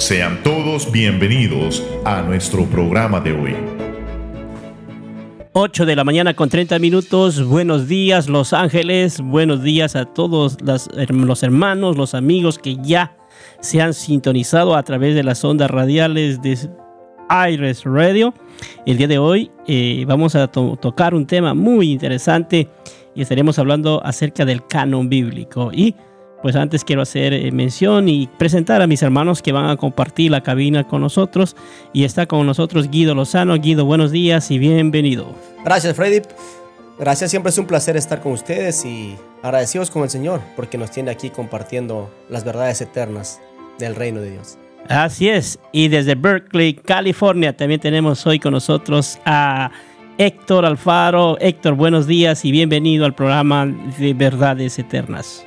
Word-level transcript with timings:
Sean 0.00 0.42
todos 0.42 0.90
bienvenidos 0.90 1.86
a 2.06 2.22
nuestro 2.22 2.64
programa 2.64 3.20
de 3.20 3.32
hoy. 3.32 3.54
8 5.52 5.84
de 5.84 5.94
la 5.94 6.04
mañana 6.04 6.32
con 6.32 6.48
30 6.48 6.78
minutos. 6.78 7.44
Buenos 7.44 7.86
días 7.86 8.26
Los 8.26 8.54
Ángeles. 8.54 9.20
Buenos 9.20 9.62
días 9.62 9.96
a 9.96 10.06
todos 10.06 10.56
los 10.62 11.42
hermanos, 11.42 11.98
los 11.98 12.14
amigos 12.14 12.58
que 12.58 12.76
ya 12.76 13.14
se 13.60 13.82
han 13.82 13.92
sintonizado 13.92 14.74
a 14.74 14.82
través 14.84 15.14
de 15.14 15.22
las 15.22 15.44
ondas 15.44 15.70
radiales 15.70 16.40
de 16.40 16.56
Iris 17.52 17.84
Radio. 17.84 18.32
El 18.86 18.96
día 18.96 19.06
de 19.06 19.18
hoy 19.18 19.50
eh, 19.66 20.06
vamos 20.08 20.34
a 20.34 20.48
tocar 20.48 21.14
un 21.14 21.26
tema 21.26 21.52
muy 21.52 21.92
interesante 21.92 22.70
y 23.14 23.20
estaremos 23.20 23.58
hablando 23.58 24.00
acerca 24.02 24.46
del 24.46 24.66
canon 24.66 25.10
bíblico. 25.10 25.70
Y 25.74 25.94
pues 26.42 26.56
antes 26.56 26.84
quiero 26.84 27.02
hacer 27.02 27.32
eh, 27.32 27.50
mención 27.52 28.08
y 28.08 28.28
presentar 28.38 28.82
a 28.82 28.86
mis 28.86 29.02
hermanos 29.02 29.42
que 29.42 29.52
van 29.52 29.68
a 29.68 29.76
compartir 29.76 30.30
la 30.30 30.42
cabina 30.42 30.84
con 30.84 31.02
nosotros. 31.02 31.56
Y 31.92 32.04
está 32.04 32.26
con 32.26 32.46
nosotros 32.46 32.90
Guido 32.90 33.14
Lozano. 33.14 33.54
Guido, 33.56 33.84
buenos 33.84 34.10
días 34.10 34.50
y 34.50 34.58
bienvenido. 34.58 35.34
Gracias, 35.64 35.96
Freddy. 35.96 36.22
Gracias, 36.98 37.30
siempre 37.30 37.50
es 37.50 37.58
un 37.58 37.66
placer 37.66 37.96
estar 37.96 38.20
con 38.20 38.32
ustedes 38.32 38.84
y 38.84 39.16
agradecidos 39.42 39.90
con 39.90 40.02
el 40.02 40.10
Señor 40.10 40.42
porque 40.54 40.76
nos 40.76 40.90
tiene 40.90 41.10
aquí 41.10 41.30
compartiendo 41.30 42.10
las 42.28 42.44
verdades 42.44 42.80
eternas 42.82 43.40
del 43.78 43.94
reino 43.94 44.20
de 44.20 44.32
Dios. 44.32 44.58
Así 44.88 45.28
es. 45.28 45.58
Y 45.72 45.88
desde 45.88 46.14
Berkeley, 46.14 46.74
California, 46.74 47.56
también 47.56 47.80
tenemos 47.80 48.26
hoy 48.26 48.38
con 48.38 48.52
nosotros 48.52 49.18
a 49.24 49.70
Héctor 50.18 50.66
Alfaro. 50.66 51.38
Héctor, 51.40 51.74
buenos 51.74 52.06
días 52.06 52.44
y 52.44 52.52
bienvenido 52.52 53.06
al 53.06 53.14
programa 53.14 53.66
de 53.66 54.12
Verdades 54.12 54.78
Eternas. 54.78 55.46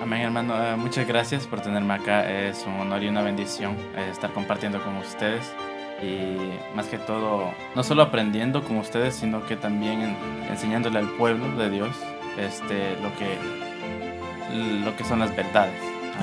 Amén, 0.00 0.22
hermano. 0.22 0.54
Eh, 0.56 0.76
muchas 0.76 1.06
gracias 1.06 1.46
por 1.46 1.60
tenerme 1.60 1.92
acá. 1.92 2.28
Es 2.30 2.64
un 2.66 2.72
honor 2.80 3.02
y 3.02 3.08
una 3.08 3.20
bendición 3.20 3.76
eh, 3.94 4.08
estar 4.10 4.32
compartiendo 4.32 4.82
con 4.82 4.96
ustedes. 4.96 5.52
Y 6.02 6.74
más 6.74 6.86
que 6.86 6.96
todo, 6.96 7.50
no 7.76 7.82
solo 7.82 8.02
aprendiendo 8.02 8.64
con 8.64 8.78
ustedes, 8.78 9.14
sino 9.16 9.44
que 9.44 9.56
también 9.56 10.16
enseñándole 10.50 10.98
al 10.98 11.08
pueblo 11.10 11.54
de 11.62 11.68
Dios 11.68 11.90
este, 12.38 12.96
lo, 13.02 13.14
que, 13.16 13.36
lo 14.82 14.96
que 14.96 15.04
son 15.04 15.18
las 15.18 15.36
verdades. 15.36 15.74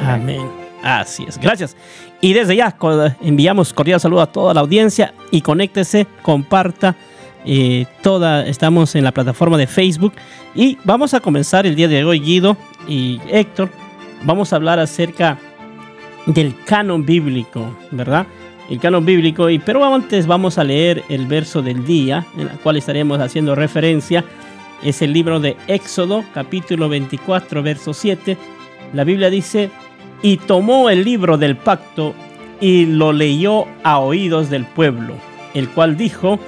Amén. 0.02 0.50
Así 0.84 1.26
es, 1.28 1.38
gracias. 1.38 1.78
Y 2.20 2.34
desde 2.34 2.56
ya 2.56 2.76
enviamos 3.22 3.74
cordial 3.74 4.00
saludo 4.00 4.22
a 4.22 4.32
toda 4.32 4.56
la 4.56 4.62
audiencia 4.62 5.14
y 5.30 5.42
conéctese, 5.42 6.08
comparta. 6.24 6.96
Eh, 7.46 7.86
toda, 8.02 8.46
estamos 8.46 8.96
en 8.96 9.04
la 9.04 9.14
plataforma 9.14 9.58
de 9.58 9.68
Facebook 9.68 10.14
y 10.54 10.78
vamos 10.84 11.14
a 11.14 11.22
comenzar 11.22 11.66
el 11.66 11.76
día 11.76 11.88
de 11.88 12.04
hoy, 12.04 12.20
Guido 12.20 12.58
y 12.88 13.20
Héctor. 13.30 13.70
Vamos 14.24 14.52
a 14.52 14.56
hablar 14.56 14.80
acerca 14.80 15.38
del 16.26 16.56
canon 16.66 17.06
bíblico, 17.06 17.76
¿verdad? 17.92 18.28
El 18.70 18.80
canon 18.80 19.06
bíblico, 19.06 19.50
y, 19.50 19.60
pero 19.60 19.84
antes 19.94 20.28
vamos 20.28 20.58
a 20.58 20.64
leer 20.64 21.04
el 21.10 21.26
verso 21.26 21.62
del 21.62 21.86
día, 21.86 22.26
en 22.36 22.50
el 22.50 22.60
cual 22.60 22.78
estaremos 22.78 23.20
haciendo 23.20 23.56
referencia. 23.56 24.26
Es 24.84 25.02
el 25.02 25.14
libro 25.14 25.40
de 25.40 25.56
Éxodo, 25.68 26.24
capítulo 26.34 26.90
24, 26.90 27.64
verso 27.64 27.94
7. 27.94 28.38
La 28.94 29.04
Biblia 29.04 29.30
dice, 29.30 29.70
y 30.22 30.38
tomó 30.38 30.90
el 30.90 31.04
libro 31.04 31.38
del 31.38 31.56
pacto 31.56 32.14
y 32.60 32.86
lo 32.86 33.14
leyó 33.14 33.66
a 33.84 34.00
oídos 34.00 34.50
del 34.50 34.66
pueblo, 34.66 35.14
el 35.54 35.70
cual 35.70 35.96
dijo, 35.96 36.40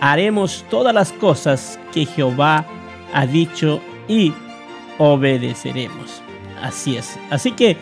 haremos 0.00 0.64
todas 0.70 0.94
las 0.94 1.12
cosas 1.12 1.78
que 1.92 2.06
Jehová 2.06 2.64
ha 3.12 3.26
dicho 3.26 3.80
y 4.08 4.32
obedeceremos. 4.98 6.22
Así 6.62 6.96
es. 6.96 7.18
Así 7.30 7.52
que 7.52 7.76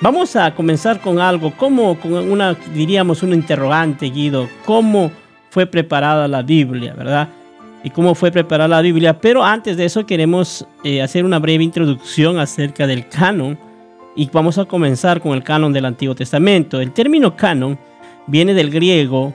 vamos 0.00 0.36
a 0.36 0.54
comenzar 0.54 1.00
con 1.00 1.18
algo, 1.18 1.52
como 1.56 1.98
con 1.98 2.12
una, 2.14 2.54
diríamos, 2.74 3.22
un 3.22 3.34
interrogante, 3.34 4.06
Guido, 4.06 4.48
cómo 4.64 5.10
fue 5.50 5.66
preparada 5.66 6.28
la 6.28 6.42
Biblia, 6.42 6.94
¿verdad? 6.94 7.28
Y 7.82 7.90
cómo 7.90 8.14
fue 8.14 8.30
preparada 8.30 8.68
la 8.68 8.80
Biblia. 8.82 9.18
Pero 9.18 9.44
antes 9.44 9.76
de 9.76 9.84
eso 9.84 10.04
queremos 10.04 10.66
eh, 10.84 11.00
hacer 11.00 11.24
una 11.24 11.38
breve 11.38 11.64
introducción 11.64 12.38
acerca 12.38 12.86
del 12.86 13.08
canon 13.08 13.58
y 14.16 14.28
vamos 14.32 14.58
a 14.58 14.64
comenzar 14.64 15.20
con 15.20 15.32
el 15.32 15.44
canon 15.44 15.72
del 15.72 15.84
Antiguo 15.84 16.14
Testamento. 16.14 16.80
El 16.80 16.92
término 16.92 17.36
canon 17.36 17.78
viene 18.26 18.52
del 18.52 18.70
griego 18.70 19.32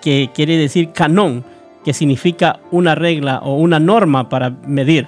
que 0.00 0.30
quiere 0.34 0.56
decir 0.56 0.92
canón, 0.92 1.44
que 1.84 1.92
significa 1.92 2.60
una 2.70 2.94
regla 2.94 3.40
o 3.42 3.56
una 3.56 3.78
norma 3.78 4.28
para 4.28 4.50
medir. 4.50 5.06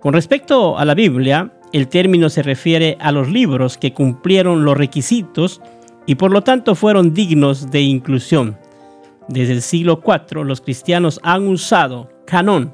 Con 0.00 0.12
respecto 0.14 0.78
a 0.78 0.84
la 0.84 0.94
Biblia, 0.94 1.50
el 1.72 1.88
término 1.88 2.30
se 2.30 2.42
refiere 2.42 2.96
a 3.00 3.12
los 3.12 3.28
libros 3.28 3.76
que 3.76 3.92
cumplieron 3.92 4.64
los 4.64 4.76
requisitos 4.76 5.60
y 6.06 6.14
por 6.14 6.30
lo 6.30 6.42
tanto 6.42 6.74
fueron 6.74 7.12
dignos 7.12 7.70
de 7.70 7.80
inclusión. 7.80 8.56
Desde 9.28 9.52
el 9.54 9.62
siglo 9.62 10.00
IV 10.04 10.44
los 10.44 10.60
cristianos 10.60 11.20
han 11.22 11.48
usado 11.48 12.08
canón, 12.24 12.72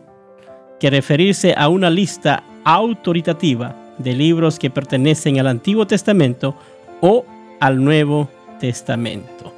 que 0.79 0.91
referirse 0.91 1.55
a 1.57 1.69
una 1.69 1.91
lista 1.91 2.45
autoritativa 2.65 3.75
de 3.99 4.13
libros 4.13 4.59
que 4.59 4.71
pertenecen 4.71 5.41
al 5.41 5.47
Antiguo 5.47 5.87
Testamento 5.87 6.55
o 7.01 7.25
al 7.59 7.83
Nuevo 7.83 8.29
Testamento. 8.61 9.53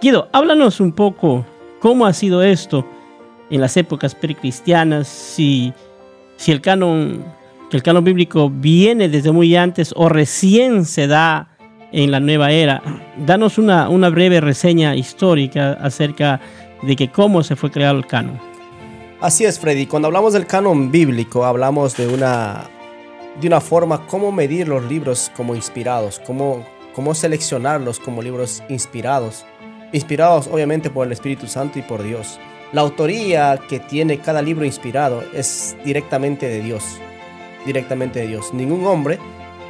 Guido, 0.00 0.28
háblanos 0.32 0.80
un 0.80 0.92
poco 0.92 1.44
cómo 1.80 2.06
ha 2.06 2.12
sido 2.12 2.42
esto 2.42 2.86
en 3.50 3.60
las 3.60 3.76
épocas 3.76 4.14
precristianas, 4.14 5.08
si, 5.08 5.72
si 6.36 6.52
el 6.52 6.60
canon, 6.60 7.24
el 7.72 7.82
canon 7.82 8.04
bíblico 8.04 8.50
viene 8.50 9.08
desde 9.08 9.32
muy 9.32 9.54
antes 9.56 9.92
o 9.96 10.08
recién 10.08 10.84
se 10.84 11.06
da 11.06 11.48
en 11.92 12.10
la 12.10 12.20
nueva 12.20 12.52
era. 12.52 12.82
Danos 13.24 13.58
una, 13.58 13.88
una 13.88 14.08
breve 14.08 14.40
reseña 14.40 14.94
histórica 14.94 15.72
acerca 15.74 16.40
de 16.82 16.96
que 16.96 17.10
cómo 17.10 17.42
se 17.42 17.56
fue 17.56 17.70
creado 17.70 17.98
el 17.98 18.06
canon. 18.06 18.38
Así 19.20 19.44
es, 19.44 19.58
Freddy. 19.58 19.86
Cuando 19.86 20.06
hablamos 20.06 20.34
del 20.34 20.46
canon 20.46 20.90
bíblico, 20.90 21.44
hablamos 21.44 21.96
de 21.96 22.06
una 22.06 22.68
de 23.40 23.48
una 23.48 23.60
forma 23.60 24.06
cómo 24.06 24.32
medir 24.32 24.68
los 24.68 24.84
libros 24.84 25.30
como 25.36 25.54
inspirados, 25.54 26.20
cómo, 26.26 26.64
cómo 26.94 27.14
seleccionarlos 27.14 28.00
como 28.00 28.22
libros 28.22 28.62
inspirados. 28.68 29.44
Inspirados 29.92 30.48
obviamente 30.48 30.90
por 30.90 31.06
el 31.06 31.12
Espíritu 31.12 31.46
Santo 31.46 31.78
y 31.78 31.82
por 31.82 32.02
Dios. 32.02 32.38
La 32.76 32.82
autoría 32.82 33.58
que 33.70 33.80
tiene 33.80 34.18
cada 34.18 34.42
libro 34.42 34.66
inspirado 34.66 35.24
es 35.32 35.74
directamente 35.82 36.46
de 36.46 36.60
Dios. 36.60 36.84
Directamente 37.64 38.20
de 38.20 38.26
Dios. 38.26 38.52
Ningún 38.52 38.86
hombre 38.86 39.18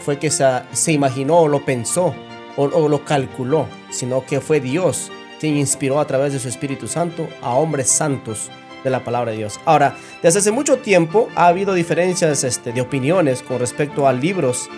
fue 0.01 0.19
que 0.19 0.29
se, 0.29 0.45
se 0.73 0.91
imaginó 0.91 1.37
o 1.39 1.47
lo 1.47 1.65
pensó 1.65 2.13
o, 2.57 2.89
lo 2.89 3.05
calculó, 3.05 3.69
sino 3.91 4.27
que 4.27 4.41
fue 4.41 4.59
Dios 4.59 5.13
quien 5.39 5.57
inspiró 5.57 6.01
a 6.01 6.07
través 6.09 6.33
de 6.33 6.41
su 6.41 6.49
Espíritu 6.49 6.89
Santo 6.89 7.29
a 7.43 7.55
hombres 7.55 7.89
santos 7.89 8.51
de 8.83 8.91
la 8.91 9.05
palabra 9.05 9.31
de 9.31 9.37
Dios. 9.37 9.61
Ahora, 9.67 9.95
desde 10.21 10.41
hace 10.41 10.51
mucho 10.51 10.79
tiempo 10.79 11.29
ha 11.37 11.47
habido 11.47 11.75
diferencias 11.75 12.43
este, 12.43 12.73
de 12.73 12.81
opiniones 12.81 13.41
con 13.41 13.61
respecto 13.61 14.09
a 14.09 14.13
libros 14.13 14.69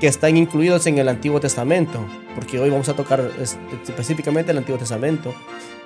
que 0.00 0.06
están 0.06 0.38
incluidos 0.38 0.86
en 0.86 0.96
el 0.96 1.08
Antiguo 1.10 1.38
Testamento, 1.38 2.02
porque 2.34 2.58
hoy 2.58 2.70
vamos 2.70 2.88
a 2.88 2.94
tocar 2.94 3.30
este, 3.38 3.58
específicamente 3.84 4.52
el 4.52 4.58
Antiguo 4.58 4.78
Testamento. 4.78 5.34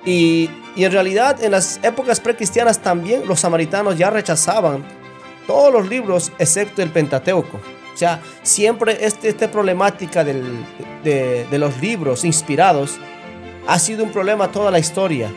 Y, 0.09 0.49
en 0.75 0.91
realidad 0.91 1.43
en 1.43 1.51
las 1.51 1.79
épocas 1.83 2.19
precristianas 2.19 2.79
también 2.79 3.27
los 3.27 3.41
samaritanos 3.41 3.97
ya 3.97 4.09
rechazaban 4.09 4.83
todos 5.45 5.73
los 5.73 5.89
libros 5.89 6.31
excepto 6.39 6.81
el 6.81 6.89
Pentateuco. 6.89 7.59
O 7.93 7.97
sea, 7.97 8.21
siempre 8.41 9.05
este, 9.05 9.27
esta 9.27 9.51
problemática 9.51 10.23
de, 10.23 10.41
de 11.03 11.59
los 11.59 11.81
libros 11.81 12.23
inspirados 12.23 12.97
ha 13.67 13.77
sido 13.77 14.03
un 14.03 14.11
problema 14.11 14.51
toda 14.51 14.71
la 14.71 14.79
historia 14.79 15.29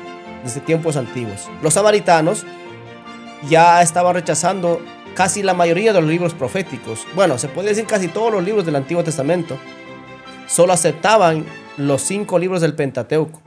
desde 0.45 0.61
tiempos 0.61 0.97
antiguos. 0.97 1.49
Los 1.61 1.75
samaritanos 1.75 2.47
ya 3.49 3.83
estaban 3.83 4.15
rechazando 4.15 4.81
casi 5.15 5.43
la 5.43 5.55
mayoría 5.55 5.93
de 5.93 6.01
los 6.01 6.09
libros 6.09 6.35
proféticos. 6.35 7.05
Bueno, 7.15 7.37
se 7.37 7.49
puede 7.49 7.71
decir 7.71 7.85
casi 7.87 8.09
todos 8.09 8.33
los 8.33 8.45
libros 8.45 8.65
del 8.65 8.77
Antiguo 8.77 9.03
Testamento. 9.03 9.59
Solo 10.47 10.73
aceptaban 10.73 11.45
los 11.77 12.01
cinco 12.01 12.39
libros 12.39 12.61
del 12.61 12.75
Pentateuco. 12.75 13.42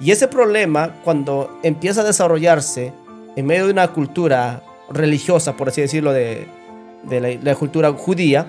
Y 0.00 0.10
ese 0.10 0.28
problema, 0.28 0.96
cuando 1.04 1.58
empieza 1.62 2.00
a 2.00 2.04
desarrollarse 2.04 2.92
en 3.36 3.46
medio 3.46 3.66
de 3.66 3.72
una 3.72 3.88
cultura 3.88 4.62
religiosa, 4.90 5.56
por 5.56 5.68
así 5.68 5.80
decirlo, 5.80 6.12
de, 6.12 6.46
la, 7.08 7.28
la, 7.42 7.54
cultura 7.54 7.92
judía, 7.92 8.46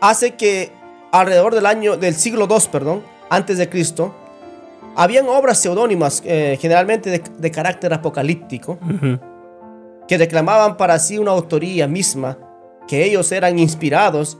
hace 0.00 0.34
que 0.34 0.72
alrededor 1.12 1.54
del 1.54 1.66
año 1.66 1.96
del 1.96 2.14
siglo 2.14 2.46
II, 2.48 2.56
perdón, 2.70 3.02
antes 3.30 3.58
de 3.58 3.68
Cristo, 3.68 4.14
habían 4.98 5.28
obras 5.28 5.60
seudónimas, 5.60 6.22
eh, 6.24 6.58
generalmente 6.60 7.22
de, 7.38 7.50
carácter 7.50 7.92
apocalíptico, 7.94 8.78
que 10.08 10.18
reclamaban 10.18 10.76
para 10.76 10.98
sí 10.98 11.18
una 11.18 11.30
autoría 11.30 11.86
misma, 11.86 12.36
que 12.88 13.04
ellos 13.04 13.30
eran 13.30 13.58
inspirados 13.58 14.38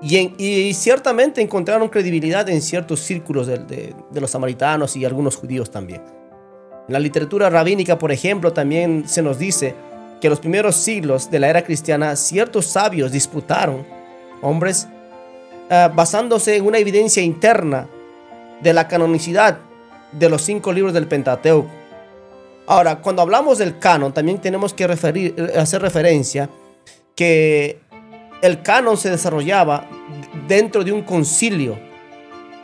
y, 0.00 0.72
ciertamente 0.74 1.40
encontraron 1.40 1.88
credibilidad 1.88 2.48
en 2.48 2.62
ciertos 2.62 3.00
círculos 3.00 3.46
de, 3.46 3.94
los 4.12 4.30
samaritanos 4.30 4.96
y 4.96 5.04
algunos 5.04 5.36
judíos 5.36 5.70
también. 5.70 6.02
En 6.86 6.92
la 6.92 7.00
literatura 7.00 7.50
rabínica, 7.50 7.98
por 7.98 8.12
ejemplo, 8.12 8.52
también 8.52 9.08
se 9.08 9.22
nos 9.22 9.38
dice 9.38 9.74
que 10.20 10.28
en 10.28 10.30
los 10.30 10.40
primeros 10.40 10.76
siglos 10.76 11.30
de 11.30 11.40
la 11.40 11.48
era 11.48 11.62
cristiana 11.62 12.16
ciertos 12.16 12.66
sabios 12.66 13.12
disputaron, 13.12 13.84
hombres, 14.40 14.88
eh, 15.68 15.88
basándose 15.94 16.56
en 16.56 16.66
una 16.66 16.78
evidencia 16.78 17.22
interna 17.22 17.88
de 18.62 18.72
la 18.72 18.88
canonicidad 18.88 19.58
de 20.12 20.28
los 20.28 20.42
cinco 20.42 20.72
libros 20.72 20.94
del 20.94 21.06
Pentateuco. 21.06 21.70
Ahora, 22.66 23.00
cuando 23.00 23.22
hablamos 23.22 23.58
del 23.58 23.78
canon, 23.78 24.12
también 24.12 24.38
tenemos 24.38 24.74
que 24.74 24.86
referir, 24.86 25.34
hacer 25.56 25.82
referencia 25.82 26.48
que 27.14 27.80
el 28.42 28.62
canon 28.62 28.96
se 28.96 29.10
desarrollaba 29.10 29.86
dentro 30.46 30.84
de 30.84 30.92
un 30.92 31.02
concilio, 31.02 31.78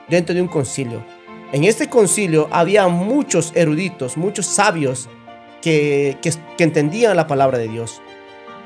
dentro 0.08 0.34
de 0.34 0.42
un 0.42 0.48
concilio. 0.48 1.04
En 1.52 1.64
este 1.64 1.88
concilio 1.88 2.48
había 2.50 2.88
muchos 2.88 3.52
eruditos, 3.54 4.16
muchos 4.16 4.46
sabios 4.46 5.08
que, 5.62 6.18
que, 6.20 6.64
entendían 6.64 7.16
la 7.16 7.26
palabra 7.26 7.58
de 7.58 7.68
Dios. 7.68 8.00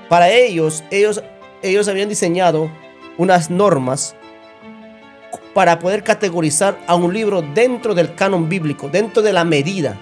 Para 0.08 0.30
ellos, 0.30 0.84
ellos, 0.90 1.22
ellos 1.62 1.88
habían 1.88 2.08
diseñado 2.08 2.70
unas 3.18 3.50
normas 3.50 4.16
para 5.54 5.78
poder 5.78 6.02
categorizar 6.02 6.78
a 6.86 6.94
un 6.94 7.12
libro 7.12 7.42
dentro 7.42 7.94
del 7.94 8.14
canon 8.14 8.48
bíblico, 8.48 8.88
dentro 8.88 9.22
de 9.22 9.32
la 9.32 9.44
medida. 9.44 9.98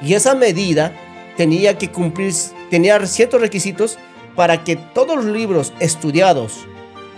Y 0.00 0.14
esa 0.14 0.34
medida 0.34 0.92
tenía 1.36 1.78
que 1.78 1.90
cumplir, 1.90 2.32
tenía 2.70 3.04
ciertos 3.06 3.40
requisitos 3.40 3.98
para 4.34 4.64
que 4.64 4.76
todos 4.76 5.16
los 5.16 5.24
libros 5.26 5.72
estudiados, 5.80 6.66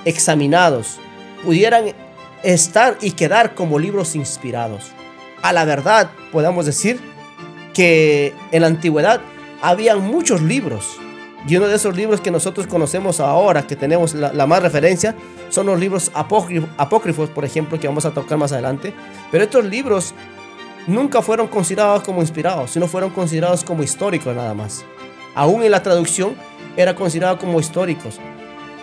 examinados, 0.04 0.98
pudieran 1.44 1.94
estar 2.42 2.98
y 3.00 3.12
quedar 3.12 3.54
como 3.54 3.78
libros 3.78 4.14
inspirados. 4.14 4.92
A 5.42 5.52
la 5.52 5.64
verdad, 5.64 6.10
podemos 6.32 6.66
decir 6.66 7.00
que 7.72 8.34
en 8.52 8.62
la 8.62 8.68
antigüedad 8.68 9.20
había 9.60 9.96
muchos 9.96 10.42
libros, 10.42 10.98
y 11.46 11.56
uno 11.56 11.68
de 11.68 11.76
esos 11.76 11.94
libros 11.94 12.20
que 12.20 12.30
nosotros 12.30 12.66
conocemos 12.66 13.20
ahora, 13.20 13.66
que 13.66 13.76
tenemos 13.76 14.14
la, 14.14 14.46
más 14.46 14.62
referencia, 14.62 15.14
son 15.50 15.66
los 15.66 15.78
libros 15.78 16.10
apócrifos, 16.14 17.28
por 17.28 17.44
ejemplo, 17.44 17.78
que 17.78 17.86
vamos 17.86 18.06
a 18.06 18.12
tocar 18.12 18.38
más 18.38 18.52
adelante. 18.52 18.94
Pero 19.30 19.44
estos 19.44 19.64
libros 19.64 20.14
nunca 20.86 21.20
fueron 21.20 21.48
considerados 21.48 22.02
como 22.02 22.22
inspirados, 22.22 22.70
sino 22.70 22.86
fueron 22.86 23.10
considerados 23.10 23.62
como 23.62 23.82
históricos 23.82 24.34
nada 24.34 24.54
más. 24.54 24.84
Aún 25.34 25.62
en 25.62 25.70
la 25.70 25.82
traducción 25.82 26.34
era 26.76 26.94
considerado 26.94 27.38
como 27.38 27.60
históricos. 27.60 28.18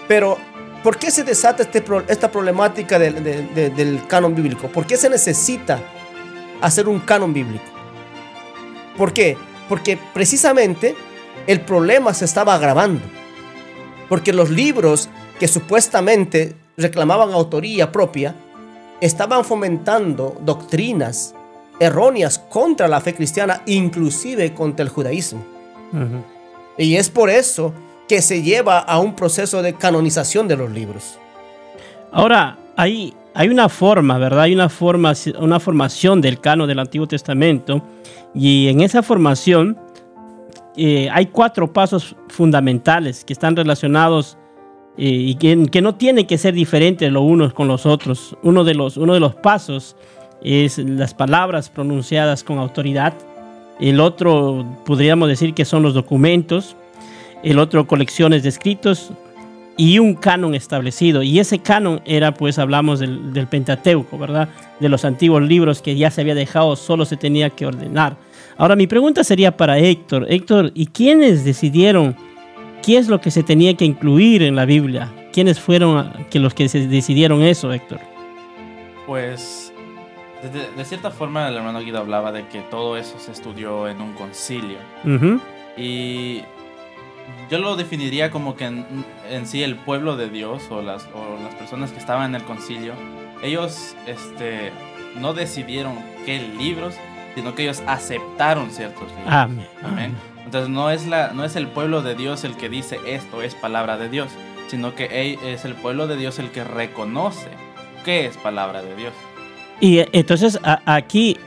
Pero, 0.08 0.38
¿por 0.84 0.98
qué 0.98 1.12
se 1.12 1.24
desata 1.24 1.64
este, 1.64 1.84
esta 2.08 2.32
problemática 2.32 3.00
del, 3.00 4.02
canon 4.08 4.36
bíblico? 4.36 4.68
¿Por 4.68 4.86
qué 4.86 4.98
se 4.98 5.10
necesita 5.10 5.80
hacer 6.62 6.88
un 6.88 7.00
canon 7.00 7.34
bíblico? 7.34 7.66
¿Por 8.98 9.14
qué? 9.14 9.38
Porque 9.70 9.98
precisamente 10.14 10.96
el 11.48 11.62
problema 11.62 12.14
se 12.14 12.26
estaba 12.26 12.56
agravando. 12.56 13.02
Porque 14.10 14.34
los 14.34 14.50
libros 14.50 15.10
que 15.40 15.48
supuestamente 15.48 16.56
reclamaban 16.78 17.32
autoría 17.32 17.92
propia 17.92 18.36
estaban 19.00 19.46
fomentando 19.46 20.38
doctrinas 20.42 21.34
erróneas 21.80 22.38
contra 22.38 22.88
la 22.88 23.02
fe 23.02 23.16
cristiana, 23.16 23.64
inclusive 23.66 24.54
contra 24.54 24.84
el 24.84 24.90
judaísmo. 24.90 25.44
Y 26.82 26.96
es 26.96 27.10
por 27.10 27.30
eso 27.30 27.74
que 28.08 28.22
se 28.22 28.42
lleva 28.42 28.80
a 28.80 29.00
un 29.00 29.16
proceso 29.16 29.62
de 29.62 29.76
canonización 29.76 30.48
de 30.48 30.58
los 30.58 30.72
libros. 30.72 31.18
Ahora, 32.12 32.58
hay, 32.76 33.14
hay 33.34 33.50
una 33.50 33.70
forma, 33.70 34.18
¿verdad? 34.18 34.42
Hay 34.42 34.54
una, 34.54 34.68
forma, 34.68 35.14
una 35.40 35.60
formación 35.60 36.20
del 36.22 36.40
canon 36.40 36.68
del 36.68 36.80
Antiguo 36.80 37.08
Testamento 37.08 37.82
y 38.34 38.68
en 38.68 38.82
esa 38.82 39.04
formación 39.04 39.78
eh, 40.76 41.10
hay 41.12 41.28
cuatro 41.28 41.72
pasos 41.72 42.16
fundamentales 42.30 43.24
que 43.24 43.34
están 43.34 43.56
relacionados 43.56 44.38
eh, 44.98 45.06
y 45.06 45.36
que, 45.36 45.82
no 45.82 45.96
tienen 45.96 46.26
que 46.26 46.38
ser 46.38 46.54
diferentes 46.54 47.12
los 47.12 47.24
unos 47.24 47.54
con 47.54 47.68
los 47.68 47.86
otros. 47.86 48.36
Uno 48.42 48.64
de 48.64 48.74
los, 48.74 48.98
uno 48.98 49.14
de 49.14 49.20
los 49.20 49.36
pasos 49.36 49.96
es 50.44 50.78
las 50.80 51.14
palabras 51.14 51.70
pronunciadas 51.70 52.44
con 52.44 52.58
autoridad. 52.58 53.14
El 53.82 54.00
otro 54.00 54.66
podríamos 54.86 55.28
decir 55.28 55.54
que 55.54 55.66
son 55.66 55.84
los 55.84 55.94
documentos. 55.94 56.76
El 57.44 57.60
otro 57.60 57.88
colecciones 57.88 58.44
de 58.44 58.50
escritos 58.50 59.12
y 59.76 59.98
un 59.98 60.14
canon 60.14 60.54
establecido. 60.54 61.24
Y 61.24 61.40
ese 61.40 61.58
canon 61.58 62.02
era, 62.06 62.36
pues 62.36 62.60
hablamos 62.60 63.00
del, 63.00 63.48
Pentateuco, 63.50 64.18
¿verdad? 64.20 64.50
De 64.80 64.90
los 64.90 65.04
antiguos 65.06 65.42
libros 65.42 65.82
que 65.82 65.96
ya 65.96 66.12
se 66.12 66.22
había 66.22 66.36
dejado, 66.36 66.76
solo 66.76 67.04
se 67.06 67.18
tenía 67.18 67.50
que 67.50 67.66
ordenar. 67.66 68.16
Ahora 68.58 68.76
mi 68.76 68.86
pregunta 68.86 69.24
sería 69.24 69.58
para 69.58 69.80
Héctor. 69.80 70.28
Héctor, 70.30 70.72
¿y 70.76 70.86
quiénes 70.86 71.44
decidieron 71.44 72.16
qué 72.84 72.98
es 72.98 73.08
lo 73.08 73.20
que 73.20 73.32
se 73.32 73.42
tenía 73.42 73.76
que 73.76 73.86
incluir 73.86 74.44
en 74.44 74.56
la 74.56 74.66
Biblia? 74.66 75.12
¿Quiénes 75.34 75.60
fueron 75.60 76.12
los 76.32 76.54
que 76.54 76.68
decidieron 76.68 77.42
eso, 77.42 77.74
Héctor? 77.74 78.00
Pues 79.08 79.71
de, 80.50 80.86
cierta 80.86 81.12
forma 81.12 81.48
el 81.48 81.56
hermano 81.56 81.80
Guido 81.80 82.00
hablaba 82.00 82.32
de 82.32 82.48
que 82.48 82.62
todo 82.62 82.98
eso 82.98 83.20
se 83.20 83.32
estudió 83.32 83.88
en 83.88 84.02
un 84.02 84.14
concilio. 84.14 84.78
Y 85.78 86.42
yo 87.50 87.60
lo 87.60 87.76
definiría 87.76 88.32
como 88.32 88.56
que 88.56 88.66
en, 88.66 89.46
sí 89.46 89.64
el 89.64 89.76
pueblo 89.76 90.18
de 90.18 90.30
Dios 90.30 90.64
o 90.70 90.82
las, 90.82 91.08
o 91.14 91.42
las 91.44 91.56
personas 91.56 91.92
que 91.92 92.00
estaban 92.00 92.30
en 92.30 92.42
el 92.42 92.44
concilio, 92.44 92.94
ellos 93.44 93.96
este, 94.08 94.72
no 95.20 95.34
decidieron 95.34 95.98
qué 96.26 96.40
libros, 96.58 96.96
sino 97.36 97.56
que 97.56 97.64
ellos 97.64 97.82
aceptaron 97.88 98.72
ciertos 98.72 99.10
libros. 99.10 99.28
Amén. 99.84 100.16
Entonces 100.44 100.70
no 100.70 100.90
es, 100.90 101.06
la, 101.08 101.32
no 101.34 101.46
es 101.46 101.56
el 101.56 101.68
pueblo 101.68 102.02
de 102.02 102.16
Dios 102.16 102.44
el 102.44 102.58
que 102.58 102.68
dice 102.68 103.00
esto 103.06 103.42
es 103.42 103.56
palabra 103.56 103.98
de 103.98 104.10
Dios, 104.10 104.30
sino 104.68 104.96
que 104.96 105.38
es 105.44 105.66
el 105.66 105.76
pueblo 105.76 106.08
de 106.08 106.18
Dios 106.18 106.40
el 106.40 106.52
que 106.52 106.64
reconoce 106.64 107.50
que 108.04 108.26
es 108.26 108.38
palabra 108.38 108.82
de 108.82 108.96
Dios. 108.96 109.14
Y 109.82 109.98
eh, 109.98 110.10
entonces 110.14 110.58
aquí, 110.86 111.38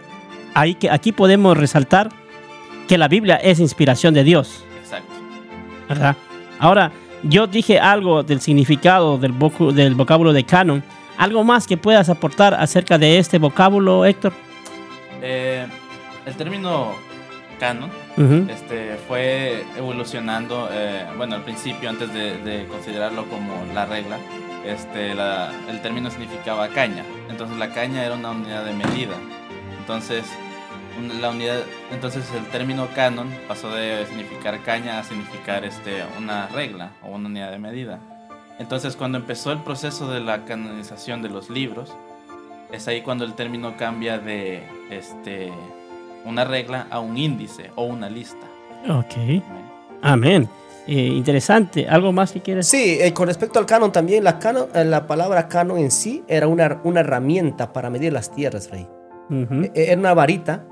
aquí 0.54 1.12
podemos 1.12 1.56
resaltar 1.56 2.10
que 2.86 2.98
la 2.98 3.08
Biblia 3.08 3.36
es 3.36 3.60
inspiración 3.60 4.12
de 4.12 4.24
Dios. 4.24 4.64
Exacto. 4.82 5.14
¿Verdad? 5.88 6.16
Ahora, 6.58 6.92
yo 7.22 7.46
dije 7.46 7.80
algo 7.80 8.22
del 8.22 8.40
significado 8.40 9.16
del, 9.16 9.34
del 9.74 9.94
vocábulo 9.94 10.32
de 10.32 10.44
canon. 10.44 10.82
¿Algo 11.16 11.44
más 11.44 11.66
que 11.66 11.76
puedas 11.76 12.08
aportar 12.08 12.54
acerca 12.54 12.98
de 12.98 13.18
este 13.18 13.38
vocábulo, 13.38 14.04
Héctor? 14.04 14.32
Eh, 15.22 15.66
el 16.26 16.34
término 16.34 16.92
canon 17.58 17.90
este, 18.50 18.96
fue 19.08 19.64
evolucionando, 19.76 20.68
eh, 20.72 21.06
bueno, 21.16 21.36
al 21.36 21.42
principio, 21.42 21.88
antes 21.88 22.12
de, 22.12 22.66
considerarlo 22.68 23.24
como 23.26 23.64
la 23.72 23.86
regla, 23.86 24.18
este, 24.64 25.12
el 25.12 25.82
término 25.82 26.10
significaba 26.10 26.68
caña. 26.68 27.04
Entonces 27.28 27.56
la 27.56 27.72
caña 27.72 28.04
era 28.04 28.14
una 28.14 28.30
unidad 28.30 28.64
de 28.64 28.72
medida. 28.72 29.14
Entonces, 29.78 30.24
la 31.20 31.30
unidad, 31.30 31.60
entonces 31.92 32.30
el 32.32 32.46
término 32.46 32.88
canon 32.94 33.28
pasó 33.48 33.70
de 33.70 34.06
significar 34.06 34.60
caña 34.62 34.98
a 34.98 35.04
significar 35.04 35.64
este, 35.64 36.04
una 36.18 36.46
regla 36.48 36.92
o 37.02 37.08
una 37.08 37.28
unidad 37.28 37.50
de 37.50 37.58
medida. 37.58 37.98
Entonces 38.58 38.96
cuando 38.96 39.18
empezó 39.18 39.52
el 39.52 39.58
proceso 39.58 40.10
de 40.10 40.20
la 40.20 40.44
canonización 40.44 41.22
de 41.22 41.28
los 41.28 41.50
libros, 41.50 41.94
es 42.72 42.86
ahí 42.88 43.02
cuando 43.02 43.24
el 43.24 43.34
término 43.34 43.76
cambia 43.76 44.18
de 44.18 44.62
este, 44.90 45.52
una 46.24 46.44
regla 46.44 46.86
a 46.90 47.00
un 47.00 47.16
índice 47.16 47.70
o 47.74 47.84
una 47.84 48.08
lista. 48.08 48.46
Ok. 48.88 49.42
Amén. 50.02 50.48
Eh, 50.86 50.92
interesante. 50.92 51.88
¿Algo 51.88 52.12
más 52.12 52.32
que 52.32 52.42
quieres? 52.42 52.66
Sí, 52.66 52.98
eh, 53.00 53.12
con 53.14 53.26
respecto 53.26 53.58
al 53.58 53.66
canon 53.66 53.90
también, 53.90 54.22
la, 54.22 54.38
canon, 54.38 54.68
eh, 54.74 54.84
la 54.84 55.06
palabra 55.06 55.48
canon 55.48 55.78
en 55.78 55.90
sí 55.90 56.22
era 56.28 56.46
una, 56.46 56.80
una 56.84 57.00
herramienta 57.00 57.72
para 57.72 57.88
medir 57.90 58.12
las 58.12 58.30
tierras, 58.30 58.70
Rey. 58.70 58.86
Era 59.74 59.98
una 59.98 60.12
varita, 60.12 60.66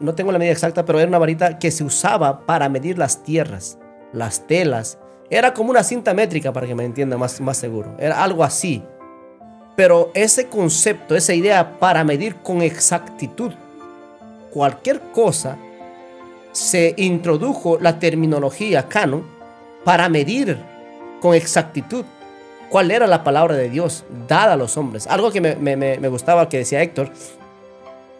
no 0.00 0.14
tengo 0.16 0.32
la 0.32 0.38
medida 0.38 0.52
exacta, 0.52 0.84
pero 0.84 0.98
era 0.98 1.06
una 1.06 1.18
varita 1.18 1.60
que 1.60 1.70
se 1.70 1.84
usaba 1.84 2.44
para 2.44 2.68
medir 2.68 2.98
las 2.98 3.22
tierras, 3.22 3.78
las 4.12 4.46
telas. 4.48 4.98
Era 5.30 5.54
como 5.54 5.70
una 5.70 5.84
cinta 5.84 6.12
métrica, 6.12 6.52
para 6.52 6.66
que 6.66 6.74
me 6.74 6.84
entienda 6.84 7.16
más, 7.16 7.40
más 7.40 7.56
seguro. 7.56 7.94
Era 7.98 8.22
algo 8.22 8.42
así. 8.42 8.82
Pero 9.76 10.10
ese 10.14 10.48
concepto, 10.48 11.14
esa 11.14 11.34
idea 11.34 11.78
para 11.78 12.02
medir 12.02 12.36
con 12.36 12.62
exactitud 12.62 13.52
cualquier 14.52 15.00
cosa, 15.12 15.56
se 16.54 16.94
introdujo 16.96 17.78
la 17.78 17.98
terminología 17.98 18.88
canon 18.88 19.26
para 19.84 20.08
medir 20.08 20.58
con 21.20 21.34
exactitud 21.34 22.06
cuál 22.70 22.90
era 22.90 23.06
la 23.06 23.22
palabra 23.22 23.54
de 23.54 23.68
Dios 23.68 24.04
dada 24.26 24.54
a 24.54 24.56
los 24.56 24.78
hombres. 24.78 25.06
Algo 25.06 25.30
que 25.30 25.42
me, 25.42 26.08
gustaba 26.08 26.48
que 26.48 26.58
decía 26.58 26.80
Héctor 26.80 27.10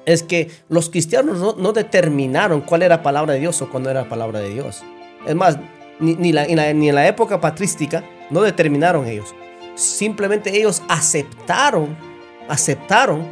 es 0.05 0.23
que 0.23 0.51
los 0.69 0.91
cristianos 0.91 1.57
no, 1.57 1.73
determinaron 1.73 2.61
cuál 2.61 2.83
era 2.83 2.97
la 2.97 3.03
palabra 3.03 3.33
de 3.33 3.41
Dios 3.41 3.63
o 3.63 3.71
cuándo 3.71 3.89
era 3.89 4.03
la 4.03 4.09
palabra 4.11 4.41
de 4.41 4.51
Dios. 4.51 4.83
Es 5.27 5.35
más, 5.35 5.59
ni 5.99 6.29
en 6.29 6.95
la 6.95 7.07
época 7.07 7.41
patrística 7.41 8.05
no 8.29 8.43
determinaron 8.43 9.07
ellos 9.07 9.35
simplemente 9.75 10.57
ellos 10.57 10.83
aceptaron, 10.89 11.97
aceptaron 12.49 13.27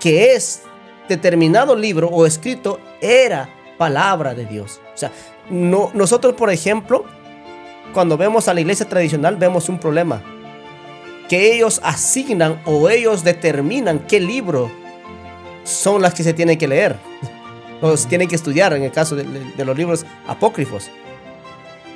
que 0.00 0.34
es 0.34 0.62
determinado 1.08 1.74
libro 1.74 2.08
o 2.08 2.26
escrito 2.26 2.78
era 3.00 3.48
palabra 3.78 4.34
de 4.34 4.44
Dios. 4.44 4.80
O 4.94 4.98
sea, 4.98 5.10
no, 5.48 5.90
nosotros, 5.94 6.34
por 6.34 6.50
ejemplo, 6.50 7.04
cuando 7.94 8.16
vemos 8.16 8.48
a 8.48 8.54
la 8.54 8.60
iglesia 8.60 8.86
tradicional, 8.88 9.36
vemos 9.36 9.68
un 9.68 9.78
problema. 9.78 10.22
que 11.28 11.54
ellos 11.54 11.78
asignan 11.84 12.58
o 12.64 12.88
ellos 12.88 13.22
determinan 13.22 13.98
qué 13.98 14.18
libro 14.18 14.70
son 15.62 16.00
las 16.00 16.14
que 16.14 16.22
se 16.22 16.32
tienen 16.32 16.56
que 16.56 16.66
leer. 16.66 16.96
Los 17.82 18.08
tienen 18.08 18.28
que 18.28 18.34
estudiar 18.34 18.72
en 18.72 18.82
el 18.82 18.90
caso 18.90 19.14
de, 19.14 19.24
los 19.64 19.76
libros 19.76 20.04
apócrifos. 20.26 20.90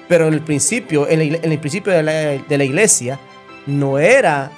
Pero 0.06 0.28
en 0.28 0.34
el 0.34 0.42
principio, 0.42 1.08
en, 1.08 1.20
el 1.20 1.58
principio 1.58 1.92
de 1.92 2.02
la, 2.04 2.12
de 2.12 2.58
la, 2.58 2.62
iglesia, 2.62 3.18
no 3.66 3.98
era 3.98 4.52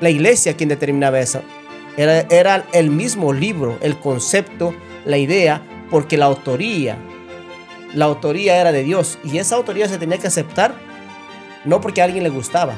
la 0.00 0.10
iglesia 0.10 0.56
quien 0.56 0.68
determinaba 0.68 1.20
eso. 1.20 1.42
Era, 1.96 2.20
era 2.30 2.64
el 2.72 2.90
mismo 2.90 3.32
libro, 3.32 3.78
el 3.82 4.00
concepto, 4.00 4.74
la 5.04 5.16
idea, 5.16 5.62
porque 5.92 6.16
la 6.16 6.24
autoría, 6.24 6.96
la 7.92 8.06
autoría 8.06 8.58
era 8.58 8.72
de 8.72 8.82
Dios. 8.82 9.18
Y 9.22 9.36
esa 9.36 9.56
autoría 9.56 9.86
se 9.88 9.98
tenía 9.98 10.16
que 10.16 10.26
aceptar 10.26 10.74
no 11.66 11.82
porque 11.82 12.00
a 12.00 12.06
alguien 12.06 12.24
le 12.24 12.30
gustaba. 12.30 12.76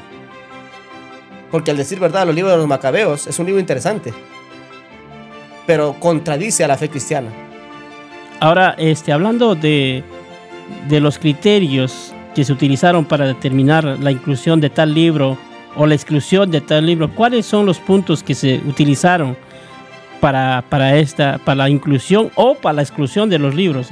Porque 1.52 1.71
al 1.71 1.76
decir 1.76 2.00
verdad, 2.00 2.26
los 2.26 2.35
libros 2.35 2.52
de 2.52 2.59
los 2.59 2.66
macabeos 2.66 3.28
es 3.28 3.38
un 3.38 3.47
libro 3.47 3.61
interesante. 3.61 4.12
Pero 5.64 5.94
contradice 6.00 6.64
a 6.64 6.68
la 6.68 6.76
fe 6.76 6.88
cristiana. 6.88 7.30
Ahora, 8.40 8.75
este, 8.78 9.12
hablando 9.12 9.54
de, 9.54 10.02
de 10.88 10.99
los 10.99 11.21
criterios 11.21 12.12
que 12.35 12.44
se 12.44 12.52
utilizaron 12.52 13.04
para 13.04 13.26
determinar 13.26 13.85
la 13.85 14.11
inclusión 14.11 14.61
de 14.61 14.71
tal 14.71 14.92
libro 14.92 15.38
o 15.76 15.87
la 15.87 15.94
exclusión 15.94 16.50
de 16.50 16.61
tal 16.61 16.85
libro, 16.85 17.14
¿cuáles 17.14 17.47
son 17.47 17.64
los 17.64 17.78
puntos 17.78 18.25
que 18.25 18.35
se 18.35 18.56
utilizaron 18.66 19.37
para, 20.25 20.64
para 20.71 20.97
esta, 20.97 21.37
para 21.37 21.57
la 21.57 21.69
inclusión 21.69 22.31
o 22.35 22.54
para 22.54 22.76
la 22.76 22.83
exclusión 22.83 23.28
de 23.28 23.38
los 23.38 23.54
libros? 23.54 23.90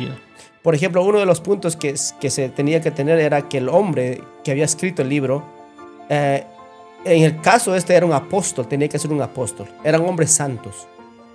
Por 0.63 0.75
ejemplo, 0.75 1.05
uno 1.05 1.19
de 1.19 1.27
los 1.27 1.43
puntos 1.43 1.77
que, 1.77 1.95
que 2.19 2.31
se 2.31 2.49
tenía 2.49 2.81
que 2.81 2.91
tener 2.91 3.19
era 3.19 3.51
que 3.51 3.59
el 3.59 3.69
hombre 3.69 4.23
que 4.43 4.51
había 4.51 4.65
escrito 4.65 5.03
el 5.03 5.11
libro, 5.11 5.45
eh, 6.09 6.47
en 7.05 7.25
el 7.25 7.39
caso 7.43 7.75
este 7.75 7.95
era 7.95 8.07
un 8.07 8.15
apóstol, 8.15 8.67
tenía 8.67 8.89
que 8.89 8.99
ser 8.99 9.13
un 9.13 9.21
apóstol, 9.21 9.67
eran 9.85 10.01
hombres 10.07 10.31
santos. 10.31 10.89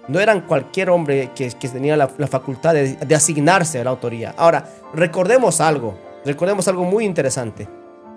No 0.08 0.20
eran 0.20 0.42
cualquier 0.42 0.90
hombre 0.90 1.30
que, 1.36 1.52
que 1.52 1.70
tenía 1.70 1.96
la, 1.96 2.10
la 2.18 2.26
facultad 2.26 2.74
de, 2.74 2.96
de, 2.96 3.16
asignarse 3.16 3.80
a 3.80 3.84
la 3.84 3.92
autoría. 3.92 4.34
Ahora, 4.36 4.68
recordemos 4.96 5.62
algo, 5.62 5.96
recordemos 6.26 6.68
algo 6.68 6.86
muy 6.86 7.06
interesante, 7.06 7.70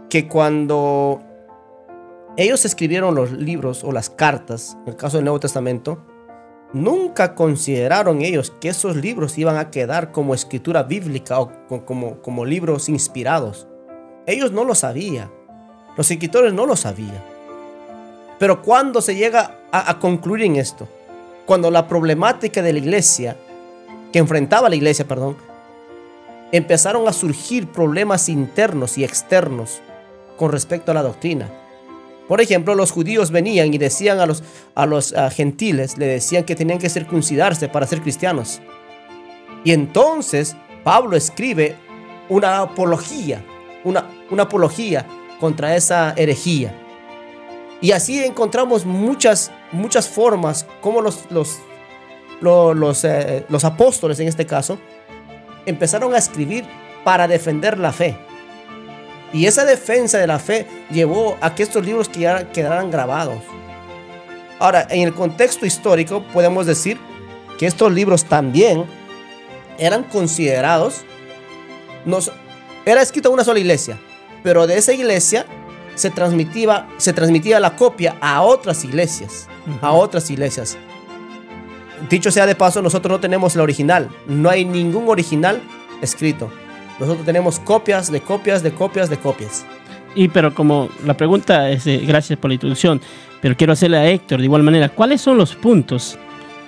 que 0.08 0.26
cuando 0.26 1.20
ellos 2.38 2.64
escribieron 2.64 3.14
los 3.14 3.32
libros 3.32 3.84
o 3.84 3.92
las 3.92 4.08
cartas, 4.08 4.78
en 4.86 4.92
el 4.92 4.96
caso 4.96 5.18
del 5.18 5.24
Nuevo 5.24 5.40
Testamento, 5.40 6.06
nunca 6.72 7.34
consideraron 7.34 8.22
ellos 8.22 8.52
que 8.60 8.68
esos 8.68 8.96
libros 8.96 9.38
iban 9.38 9.56
a 9.56 9.70
quedar 9.70 10.12
como 10.12 10.34
escritura 10.34 10.82
bíblica 10.82 11.40
o 11.40 11.50
como, 11.84 12.20
como 12.22 12.44
libros 12.44 12.88
inspirados. 12.88 13.66
Ellos 14.26 14.52
no 14.52 14.64
lo 14.64 14.74
sabían. 14.74 15.30
Los 15.96 16.10
escritores 16.10 16.52
no 16.52 16.66
lo 16.66 16.76
sabían. 16.76 17.22
Pero 18.38 18.62
cuando 18.62 19.00
se 19.02 19.16
llega 19.16 19.58
a, 19.72 19.90
a 19.90 19.98
concluir 19.98 20.44
en 20.44 20.56
esto, 20.56 20.88
cuando 21.46 21.70
la 21.70 21.88
problemática 21.88 22.62
de 22.62 22.72
la 22.72 22.78
iglesia, 22.78 23.36
que 24.12 24.18
enfrentaba 24.18 24.68
la 24.68 24.76
iglesia, 24.76 25.06
perdón, 25.06 25.36
empezaron 26.52 27.06
a 27.06 27.12
surgir 27.12 27.68
problemas 27.68 28.28
internos 28.28 28.98
y 28.98 29.04
externos 29.04 29.80
con 30.36 30.52
respecto 30.52 30.90
a 30.90 30.94
la 30.94 31.02
doctrina. 31.02 31.50
Por 32.30 32.40
ejemplo, 32.40 32.76
los 32.76 32.92
judíos 32.92 33.32
venían 33.32 33.74
y 33.74 33.78
decían 33.78 34.20
a 34.20 34.26
los, 34.26 34.44
a 34.76 34.86
los 34.86 35.12
a 35.14 35.30
gentiles, 35.30 35.98
le 35.98 36.06
decían 36.06 36.44
que 36.44 36.54
tenían 36.54 36.78
que 36.78 36.88
circuncidarse 36.88 37.66
para 37.66 37.88
ser 37.88 38.02
cristianos. 38.02 38.60
Y 39.64 39.72
entonces 39.72 40.54
Pablo 40.84 41.16
escribe 41.16 41.74
una 42.28 42.60
apología, 42.60 43.44
una, 43.82 44.08
una 44.30 44.44
apología 44.44 45.04
contra 45.40 45.74
esa 45.74 46.14
herejía. 46.16 46.72
Y 47.80 47.90
así 47.90 48.22
encontramos 48.22 48.86
muchas, 48.86 49.50
muchas 49.72 50.08
formas 50.08 50.68
como 50.80 51.02
los, 51.02 51.24
los, 51.30 51.58
los, 52.40 53.04
eh, 53.04 53.44
los 53.48 53.64
apóstoles 53.64 54.20
en 54.20 54.28
este 54.28 54.46
caso 54.46 54.78
empezaron 55.66 56.14
a 56.14 56.18
escribir 56.18 56.64
para 57.02 57.26
defender 57.26 57.76
la 57.76 57.90
fe. 57.92 58.16
Y 59.32 59.46
esa 59.46 59.64
defensa 59.64 60.18
de 60.18 60.26
la 60.26 60.38
fe 60.38 60.66
llevó 60.90 61.36
a 61.40 61.54
que 61.54 61.62
estos 61.62 61.84
libros 61.84 62.08
quedaran 62.08 62.90
grabados. 62.90 63.42
Ahora, 64.58 64.86
en 64.90 65.02
el 65.02 65.14
contexto 65.14 65.64
histórico 65.64 66.22
podemos 66.32 66.66
decir 66.66 66.98
que 67.58 67.66
estos 67.66 67.92
libros 67.92 68.24
también 68.24 68.84
eran 69.78 70.04
considerados, 70.04 71.02
nos, 72.04 72.30
era 72.84 73.00
escrito 73.00 73.30
una 73.30 73.44
sola 73.44 73.60
iglesia, 73.60 73.98
pero 74.42 74.66
de 74.66 74.76
esa 74.76 74.92
iglesia 74.92 75.46
se 75.94 76.10
transmitía, 76.10 76.88
se 76.98 77.12
transmitía 77.12 77.60
la 77.60 77.76
copia 77.76 78.16
a 78.20 78.42
otras 78.42 78.84
iglesias, 78.84 79.48
a 79.80 79.92
otras 79.92 80.30
iglesias. 80.30 80.76
Dicho 82.08 82.30
sea 82.30 82.46
de 82.46 82.54
paso, 82.54 82.82
nosotros 82.82 83.12
no 83.12 83.20
tenemos 83.20 83.54
el 83.54 83.60
original, 83.60 84.10
no 84.26 84.50
hay 84.50 84.64
ningún 84.64 85.08
original 85.08 85.62
escrito. 86.02 86.50
Nosotros 87.00 87.24
tenemos 87.24 87.58
copias 87.58 88.12
de 88.12 88.20
copias 88.20 88.62
de 88.62 88.72
copias 88.72 89.08
de 89.08 89.16
copias. 89.16 89.64
Y 90.14 90.28
pero 90.28 90.54
como 90.54 90.90
la 91.04 91.14
pregunta 91.14 91.70
es, 91.70 91.86
eh, 91.86 92.02
gracias 92.06 92.38
por 92.38 92.50
la 92.50 92.54
introducción, 92.54 93.00
pero 93.40 93.56
quiero 93.56 93.72
hacerle 93.72 93.96
a 93.96 94.06
Héctor 94.06 94.40
de 94.40 94.44
igual 94.44 94.62
manera, 94.62 94.90
¿cuáles 94.90 95.22
son 95.22 95.38
los 95.38 95.54
puntos? 95.54 96.18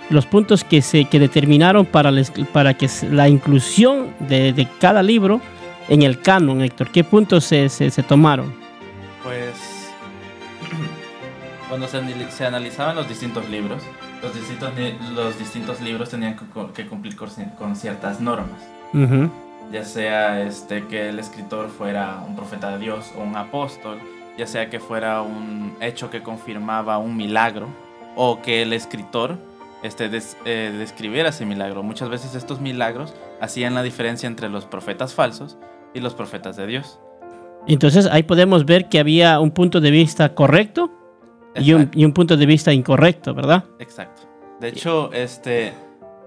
Los 0.08 0.24
puntos 0.24 0.64
que 0.64 0.80
se 0.80 1.04
que 1.04 1.18
determinaron 1.18 1.84
para, 1.84 2.10
les, 2.10 2.30
para 2.30 2.74
que 2.74 2.88
la 3.10 3.28
inclusión 3.28 4.14
de, 4.20 4.52
de, 4.52 4.66
cada 4.80 5.02
libro 5.02 5.40
en 5.88 6.02
el 6.02 6.20
canon, 6.20 6.62
Héctor. 6.62 6.88
¿Qué 6.90 7.04
puntos 7.04 7.44
se, 7.44 7.68
se, 7.68 7.90
se 7.90 8.02
tomaron? 8.02 8.54
Pues 9.22 9.52
cuando 11.68 11.88
se, 11.88 12.00
se, 12.30 12.46
analizaban 12.46 12.96
los 12.96 13.08
distintos 13.08 13.48
libros, 13.50 13.82
los 14.22 14.34
distintos, 14.34 14.70
los 15.14 15.38
distintos 15.38 15.80
libros 15.80 16.10
tenían 16.10 16.36
que, 16.36 16.44
que 16.74 16.86
cumplir 16.88 17.16
con, 17.16 17.28
con, 17.58 17.76
ciertas 17.76 18.20
normas. 18.20 18.60
Uh 18.94 18.98
-huh 18.98 19.51
ya 19.72 19.84
sea 19.84 20.42
este, 20.42 20.86
que 20.86 21.08
el 21.08 21.18
escritor 21.18 21.68
fuera 21.70 22.22
un 22.28 22.36
profeta 22.36 22.70
de 22.72 22.78
Dios 22.78 23.10
o 23.16 23.22
un 23.22 23.36
apóstol, 23.36 23.98
ya 24.36 24.46
sea 24.46 24.68
que 24.68 24.78
fuera 24.78 25.22
un 25.22 25.74
hecho 25.80 26.10
que 26.10 26.22
confirmaba 26.22 26.98
un 26.98 27.16
milagro 27.16 27.68
o 28.14 28.42
que 28.42 28.62
el 28.62 28.74
escritor 28.74 29.38
este, 29.82 30.10
des, 30.10 30.36
eh, 30.44 30.74
describiera 30.78 31.30
ese 31.30 31.46
milagro. 31.46 31.82
Muchas 31.82 32.10
veces 32.10 32.34
estos 32.34 32.60
milagros 32.60 33.14
hacían 33.40 33.74
la 33.74 33.82
diferencia 33.82 34.26
entre 34.26 34.50
los 34.50 34.66
profetas 34.66 35.14
falsos 35.14 35.56
y 35.94 36.00
los 36.00 36.14
profetas 36.14 36.56
de 36.56 36.66
Dios. 36.66 37.00
Entonces 37.66 38.06
ahí 38.06 38.24
podemos 38.24 38.66
ver 38.66 38.88
que 38.88 38.98
había 38.98 39.40
un 39.40 39.52
punto 39.52 39.80
de 39.80 39.90
vista 39.90 40.34
correcto 40.34 40.90
y 41.54 41.72
un, 41.72 41.90
y 41.94 42.04
un, 42.04 42.12
punto 42.12 42.36
de 42.36 42.46
vista 42.46 42.72
incorrecto, 42.72 43.34
¿verdad? 43.34 43.64
Exacto. 43.78 44.22
De 44.60 44.68
hecho, 44.68 45.12
este, 45.12 45.72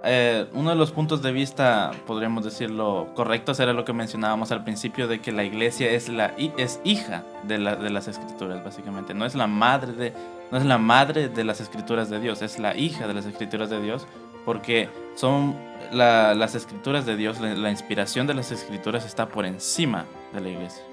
eh, 0.05 0.45
uno 0.53 0.69
de 0.69 0.75
los 0.75 0.91
puntos 0.91 1.21
de 1.21 1.31
vista, 1.31 1.91
podríamos 2.05 2.43
decirlo, 2.43 3.07
correctos 3.15 3.59
era 3.59 3.73
lo 3.73 3.85
que 3.85 3.93
mencionábamos 3.93 4.51
al 4.51 4.63
principio 4.63 5.07
de 5.07 5.19
que 5.19 5.31
la 5.31 5.43
iglesia 5.43 5.89
es, 5.89 6.09
la, 6.09 6.33
es 6.57 6.79
hija 6.83 7.23
de, 7.43 7.57
la, 7.57 7.75
de 7.75 7.89
las 7.89 8.07
escrituras, 8.07 8.63
básicamente. 8.63 9.13
No 9.13 9.25
es, 9.25 9.33
la 9.33 9.47
madre 9.47 9.93
de, 9.93 10.13
no 10.51 10.57
es 10.57 10.65
la 10.65 10.77
madre 10.77 11.29
de 11.29 11.43
las 11.43 11.59
escrituras 11.59 12.09
de 12.09 12.19
Dios, 12.19 12.41
es 12.41 12.59
la 12.59 12.77
hija 12.77 13.07
de 13.07 13.15
las 13.15 13.25
escrituras 13.25 13.69
de 13.69 13.81
Dios, 13.81 14.05
porque 14.45 14.89
son 15.15 15.55
la, 15.91 16.35
las 16.35 16.53
escrituras 16.53 17.05
de 17.05 17.15
Dios, 17.15 17.39
la, 17.39 17.71
inspiración 17.71 18.27
de 18.27 18.35
las 18.35 18.51
escrituras 18.51 19.05
está 19.05 19.27
por 19.27 19.45
encima 19.45 20.05
de 20.33 20.41
la 20.41 20.49
iglesia. 20.49 20.83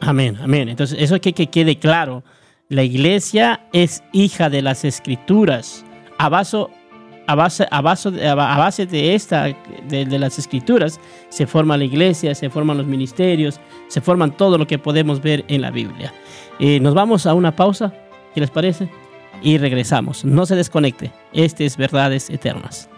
Amén, 0.00 0.36
amén. 0.42 0.68
Entonces, 0.68 0.98
eso 1.00 1.20
que, 1.20 1.32
que 1.32 1.46
quede 1.46 1.78
claro. 1.78 2.24
La 2.68 2.82
iglesia 2.82 3.68
es 3.72 4.02
hija 4.12 4.50
de 4.50 4.62
las 4.62 4.84
escrituras. 4.84 5.84
A 6.18 6.28
base, 6.28 6.66
a 7.26 7.34
base, 7.34 7.66
a 7.70 7.80
base, 7.80 8.28
a 8.28 8.34
base 8.34 8.86
de, 8.86 9.14
esta, 9.14 9.54
de, 9.88 10.18
las 10.18 10.38
escrituras, 10.38 11.00
se 11.28 11.46
forma 11.46 11.76
la 11.76 11.84
iglesia, 11.84 12.34
se 12.34 12.50
forman 12.50 12.78
los 12.78 12.86
ministerios, 12.86 13.60
se 13.88 14.00
forman 14.00 14.36
todo 14.36 14.58
lo 14.58 14.66
que 14.66 14.78
podemos 14.78 15.20
ver 15.20 15.44
en 15.48 15.60
la 15.62 15.70
Biblia. 15.70 16.12
Eh, 16.58 16.80
nos 16.80 16.94
vamos 16.94 17.26
a 17.26 17.34
una 17.34 17.54
pausa, 17.54 17.92
¿qué 18.34 18.40
les 18.40 18.50
parece? 18.50 18.88
Y 19.42 19.58
regresamos. 19.58 20.24
No 20.24 20.46
se 20.46 20.56
desconecte. 20.56 21.12
Este 21.32 21.64
es 21.64 21.76
Verdades 21.76 22.30
Eternas. 22.30 22.88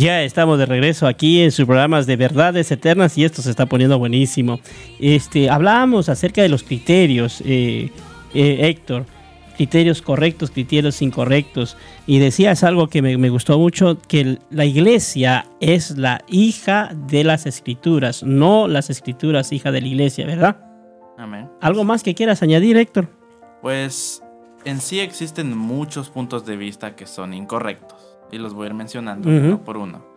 Ya 0.00 0.22
estamos 0.22 0.58
de 0.58 0.64
regreso 0.64 1.06
aquí 1.06 1.42
en 1.42 1.52
sus 1.52 1.66
programas 1.66 2.06
de 2.06 2.16
verdades 2.16 2.70
eternas 2.70 3.18
y 3.18 3.24
esto 3.24 3.42
se 3.42 3.50
está 3.50 3.66
poniendo 3.66 3.98
buenísimo. 3.98 4.58
Este, 4.98 5.50
hablábamos 5.50 6.08
acerca 6.08 6.40
de 6.40 6.48
los 6.48 6.62
criterios, 6.62 7.42
eh, 7.44 7.90
eh, 8.32 8.58
Héctor, 8.62 9.04
criterios 9.58 10.00
correctos, 10.00 10.50
criterios 10.52 11.02
incorrectos. 11.02 11.76
Y 12.06 12.18
decías 12.18 12.64
algo 12.64 12.88
que 12.88 13.02
me, 13.02 13.18
me 13.18 13.28
gustó 13.28 13.58
mucho, 13.58 13.98
que 14.08 14.38
la 14.48 14.64
iglesia 14.64 15.44
es 15.60 15.98
la 15.98 16.24
hija 16.28 16.92
de 16.94 17.22
las 17.22 17.44
escrituras, 17.44 18.22
no 18.22 18.68
las 18.68 18.88
escrituras 18.88 19.52
hija 19.52 19.70
de 19.70 19.82
la 19.82 19.86
iglesia, 19.86 20.24
¿verdad? 20.24 20.56
Amén. 21.18 21.50
¿Algo 21.60 21.84
más 21.84 22.02
que 22.02 22.14
quieras 22.14 22.42
añadir, 22.42 22.78
Héctor? 22.78 23.06
Pues 23.60 24.22
en 24.64 24.80
sí 24.80 25.00
existen 25.00 25.54
muchos 25.54 26.08
puntos 26.08 26.46
de 26.46 26.56
vista 26.56 26.96
que 26.96 27.04
son 27.04 27.34
incorrectos. 27.34 28.09
Y 28.32 28.38
los 28.38 28.54
voy 28.54 28.64
a 28.64 28.68
ir 28.68 28.74
mencionando 28.74 29.28
uno 29.28 29.62
por 29.64 29.76
uno. 29.76 30.10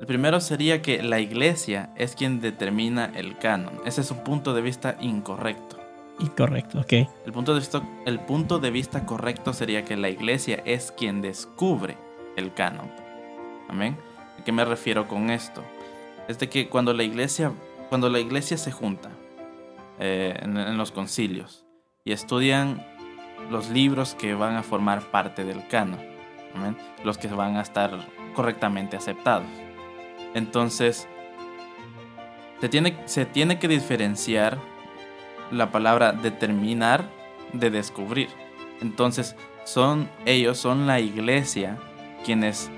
El 0.00 0.06
primero 0.06 0.40
sería 0.40 0.82
que 0.82 1.02
la 1.02 1.20
iglesia 1.20 1.90
es 1.96 2.14
quien 2.14 2.40
determina 2.40 3.10
el 3.14 3.38
canon. 3.38 3.80
Ese 3.86 4.02
es 4.02 4.10
un 4.10 4.22
punto 4.24 4.52
de 4.52 4.60
vista 4.60 4.96
incorrecto. 5.00 5.78
Incorrecto, 6.18 6.80
ok. 6.80 6.92
El 7.24 7.32
punto 7.32 7.54
de 7.54 7.60
vista, 7.60 7.82
el 8.04 8.20
punto 8.20 8.58
de 8.58 8.70
vista 8.70 9.06
correcto 9.06 9.52
sería 9.52 9.84
que 9.84 9.96
la 9.96 10.10
iglesia 10.10 10.62
es 10.66 10.92
quien 10.92 11.22
descubre 11.22 11.96
el 12.36 12.52
canon. 12.52 12.90
Amén. 13.68 13.96
¿A 14.38 14.44
qué 14.44 14.52
me 14.52 14.64
refiero 14.64 15.08
con 15.08 15.30
esto? 15.30 15.62
Es 16.28 16.38
de 16.38 16.48
que 16.48 16.68
cuando 16.68 16.92
la 16.92 17.02
iglesia, 17.02 17.52
cuando 17.88 18.10
la 18.10 18.18
iglesia 18.18 18.58
se 18.58 18.72
junta 18.72 19.10
eh, 19.98 20.38
en, 20.42 20.56
en 20.58 20.76
los 20.76 20.90
concilios 20.90 21.64
y 22.04 22.12
estudian 22.12 22.84
los 23.50 23.70
libros 23.70 24.14
que 24.14 24.34
van 24.34 24.56
a 24.56 24.62
formar 24.62 25.10
parte 25.10 25.44
del 25.44 25.66
canon, 25.68 26.15
los 27.04 27.18
que 27.18 27.28
van 27.28 27.56
a 27.56 27.62
estar 27.62 27.90
correctamente 28.34 28.96
aceptados. 28.96 29.46
Entonces, 30.34 31.08
se 32.60 32.68
tiene, 32.68 32.96
se 33.06 33.26
tiene 33.26 33.58
que 33.58 33.68
diferenciar 33.68 34.58
la 35.50 35.70
palabra 35.70 36.12
determinar 36.12 37.04
de 37.52 37.70
descubrir. 37.70 38.28
Entonces, 38.80 39.36
son 39.64 40.08
ellos, 40.24 40.58
son 40.58 40.86
la 40.86 41.00
iglesia 41.00 41.78
quienes 42.24 42.70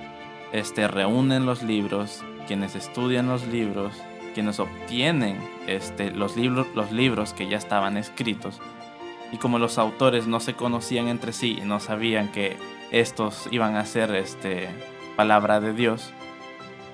este, 0.53 0.89
reúnen 0.89 1.47
los 1.47 1.63
libros, 1.63 2.23
quienes 2.47 2.75
estudian 2.75 3.29
los 3.29 3.47
libros, 3.47 3.93
quienes 4.35 4.61
obtienen 4.61 5.39
este, 5.67 6.11
los, 6.11 6.37
libros, 6.37 6.67
los 6.75 6.93
libros 6.93 7.33
que 7.33 7.49
ya 7.49 7.57
estaban 7.57 7.97
escritos. 7.97 8.61
Y 9.33 9.37
como 9.37 9.59
los 9.59 9.79
autores 9.79 10.27
no 10.27 10.41
se 10.41 10.55
conocían 10.55 11.09
entre 11.09 11.33
sí 11.33 11.59
y 11.61 11.65
no 11.65 11.81
sabían 11.81 12.29
que 12.29 12.57
estos 12.91 13.49
iban 13.51 13.77
a 13.77 13.85
ser 13.85 14.15
este, 14.15 14.69
palabra 15.17 15.61
de 15.61 15.75
Dios, 15.75 16.13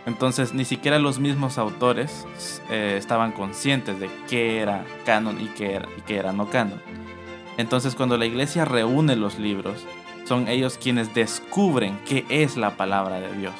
entonces 0.06 0.52
ni 0.52 0.64
siquiera 0.64 0.98
los 0.98 1.18
mismos 1.18 1.58
autores 1.58 2.26
eh, 2.70 2.96
estaban 2.98 3.32
conscientes 3.32 3.98
de 4.00 4.10
qué 4.28 4.58
era 4.58 4.84
canon 5.06 5.40
y 5.40 5.46
qué 5.46 5.74
era, 5.74 5.88
y 5.96 6.02
qué 6.02 6.16
era 6.16 6.32
no 6.32 6.50
canon. 6.50 6.80
Entonces 7.56 7.94
cuando 7.94 8.18
la 8.18 8.26
iglesia 8.26 8.64
reúne 8.64 9.16
los 9.16 9.38
libros, 9.38 9.86
son 10.24 10.48
ellos 10.48 10.78
quienes 10.82 11.14
descubren 11.14 11.98
qué 12.06 12.24
es 12.28 12.56
la 12.56 12.76
palabra 12.76 13.20
de 13.20 13.32
Dios. 13.34 13.54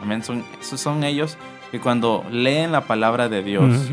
Amén. 0.00 0.22
Son, 0.22 0.44
son 0.60 1.04
ellos 1.04 1.36
que 1.70 1.80
cuando 1.80 2.24
leen 2.30 2.72
la 2.72 2.82
palabra 2.82 3.28
de 3.28 3.42
Dios. 3.42 3.90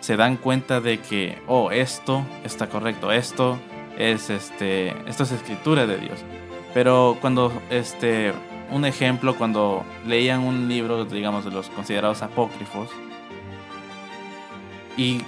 Se 0.00 0.16
dan 0.16 0.36
cuenta 0.36 0.80
de 0.80 1.00
que, 1.00 1.38
oh, 1.46 1.70
esto 1.70 2.24
está 2.44 2.68
correcto, 2.68 3.12
esto 3.12 3.58
es, 3.98 4.30
este, 4.30 4.88
esto 5.08 5.24
es 5.24 5.32
escritura 5.32 5.86
de 5.86 5.98
Dios. 5.98 6.20
Pero 6.74 7.16
cuando, 7.20 7.52
este, 7.70 8.32
un 8.70 8.84
ejemplo, 8.84 9.36
cuando 9.36 9.84
leían 10.06 10.40
un 10.40 10.68
libro, 10.68 11.04
digamos, 11.04 11.44
de 11.44 11.50
los 11.50 11.68
considerados 11.70 12.22
apócrifos, 12.22 12.90
y 14.96 15.22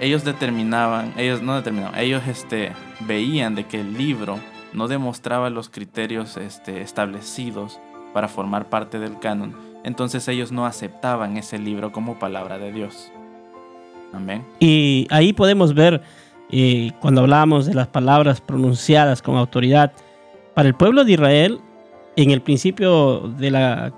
ellos 0.00 0.24
determinaban, 0.24 1.14
ellos 1.16 1.42
no 1.42 1.54
determinaban, 1.54 1.98
ellos 1.98 2.22
este, 2.26 2.72
veían 3.00 3.54
de 3.54 3.66
que 3.66 3.80
el 3.80 3.96
libro 3.96 4.38
no 4.72 4.88
demostraba 4.88 5.50
los 5.50 5.68
criterios 5.68 6.36
este, 6.36 6.80
establecidos 6.82 7.78
para 8.12 8.28
formar 8.28 8.68
parte 8.68 8.98
del 8.98 9.18
canon, 9.18 9.56
entonces 9.84 10.26
ellos 10.28 10.52
no 10.52 10.66
aceptaban 10.66 11.36
ese 11.36 11.58
libro 11.58 11.92
como 11.92 12.18
palabra 12.18 12.58
de 12.58 12.72
Dios. 12.72 13.12
Y 14.60 15.06
ahí 15.10 15.32
podemos 15.32 15.74
ver, 15.74 16.02
eh, 16.50 16.92
cuando 17.00 17.22
hablábamos 17.22 17.66
de 17.66 17.74
las 17.74 17.88
palabras 17.88 18.40
pronunciadas 18.40 19.22
con 19.22 19.36
autoridad, 19.36 19.92
para 20.54 20.68
el 20.68 20.74
pueblo 20.74 21.04
de 21.04 21.12
Israel, 21.12 21.60
en 22.16 22.30
el 22.30 22.42
principio 22.42 23.32
de 23.38 23.50
la, 23.50 23.94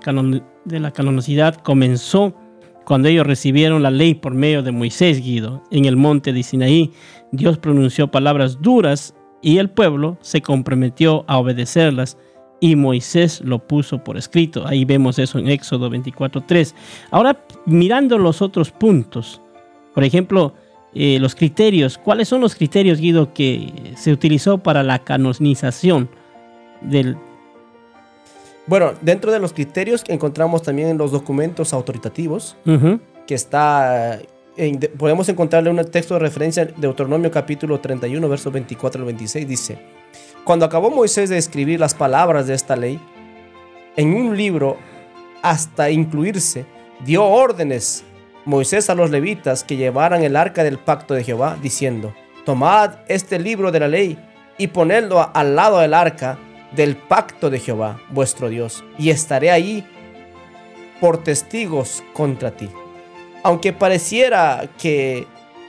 de 0.63 0.79
la 0.79 0.91
canonicidad 0.91 1.55
comenzó 1.55 2.33
cuando 2.85 3.09
ellos 3.09 3.27
recibieron 3.27 3.83
la 3.83 3.91
ley 3.91 4.13
por 4.13 4.33
medio 4.33 4.63
de 4.63 4.71
Moisés 4.71 5.21
Guido 5.21 5.63
en 5.71 5.85
el 5.85 5.97
monte 5.97 6.31
de 6.31 6.43
Sinaí. 6.43 6.91
Dios 7.31 7.57
pronunció 7.57 8.09
palabras 8.09 8.61
duras 8.61 9.13
y 9.41 9.57
el 9.57 9.69
pueblo 9.69 10.17
se 10.21 10.41
comprometió 10.41 11.25
a 11.27 11.37
obedecerlas 11.37 12.17
y 12.61 12.75
Moisés 12.75 13.41
lo 13.41 13.59
puso 13.59 14.03
por 14.03 14.17
escrito. 14.17 14.65
Ahí 14.65 14.85
vemos 14.85 15.19
eso 15.19 15.39
en 15.39 15.49
Éxodo 15.49 15.89
24.3. 15.89 16.73
Ahora, 17.11 17.37
mirando 17.65 18.17
los 18.17 18.41
otros 18.41 18.71
puntos, 18.71 19.41
por 19.95 20.03
ejemplo, 20.03 20.53
eh, 20.93 21.17
los 21.19 21.33
criterios. 21.35 21.97
¿Cuáles 21.97 22.27
son 22.27 22.41
los 22.41 22.53
criterios, 22.55 22.99
Guido, 22.99 23.33
que 23.33 23.93
se 23.97 24.11
utilizó 24.11 24.59
para 24.59 24.83
la 24.83 24.99
canonización 24.99 26.07
del... 26.81 27.17
Bueno, 28.67 28.93
dentro 29.01 29.31
de 29.31 29.39
los 29.39 29.53
criterios 29.53 30.03
que 30.03 30.13
encontramos 30.13 30.61
también 30.63 30.97
los 30.97 31.11
documentos 31.11 31.71
autoritativos, 31.73 32.55
que 33.27 33.35
está, 33.35 34.19
en- 34.57 34.79
de- 34.79 34.89
podemos 34.89 35.29
encontrarle 35.29 35.69
un 35.69 35.83
texto 35.85 36.15
de 36.15 36.19
referencia 36.19 36.65
de 36.65 36.73
Deuteronomio 36.77 37.29
capítulo 37.29 37.79
31, 37.79 38.27
versos 38.29 38.51
24 38.51 39.01
al 39.01 39.05
26, 39.05 39.47
dice, 39.47 39.77
cuando 40.43 40.65
acabó 40.65 40.89
Moisés 40.89 41.29
de 41.29 41.37
escribir 41.37 41.79
las 41.79 41.93
palabras 41.93 42.47
de 42.47 42.53
esta 42.55 42.75
ley, 42.75 42.99
en 43.95 44.13
un 44.13 44.35
libro, 44.35 44.77
hasta 45.43 45.89
incluirse, 45.91 46.65
dio 47.05 47.23
órdenes 47.23 48.03
Moisés 48.45 48.89
a 48.91 48.95
los 48.95 49.09
levitas 49.09 49.63
que 49.63 49.75
llevaran 49.75 50.23
el 50.23 50.35
arca 50.35 50.63
del 50.63 50.77
pacto 50.77 51.15
de 51.15 51.23
Jehová, 51.23 51.57
diciendo, 51.61 52.13
tomad 52.45 52.97
este 53.07 53.39
libro 53.39 53.71
de 53.71 53.79
la 53.79 53.87
ley 53.87 54.17
y 54.57 54.67
ponedlo 54.67 55.31
al 55.33 55.55
lado 55.55 55.79
del 55.79 55.95
arca 55.95 56.37
del 56.71 56.95
pacto 56.95 57.49
de 57.49 57.59
Jehová, 57.59 57.99
vuestro 58.09 58.49
Dios, 58.49 58.83
y 58.99 59.09
estaré 59.09 59.49
ahí 59.49 59.83
por 61.01 61.23
testigos 61.23 62.03
contra 62.13 62.51
ti. 62.51 62.69
Aunque 63.43 63.73
pareciera 63.73 64.69
que, 64.77 65.25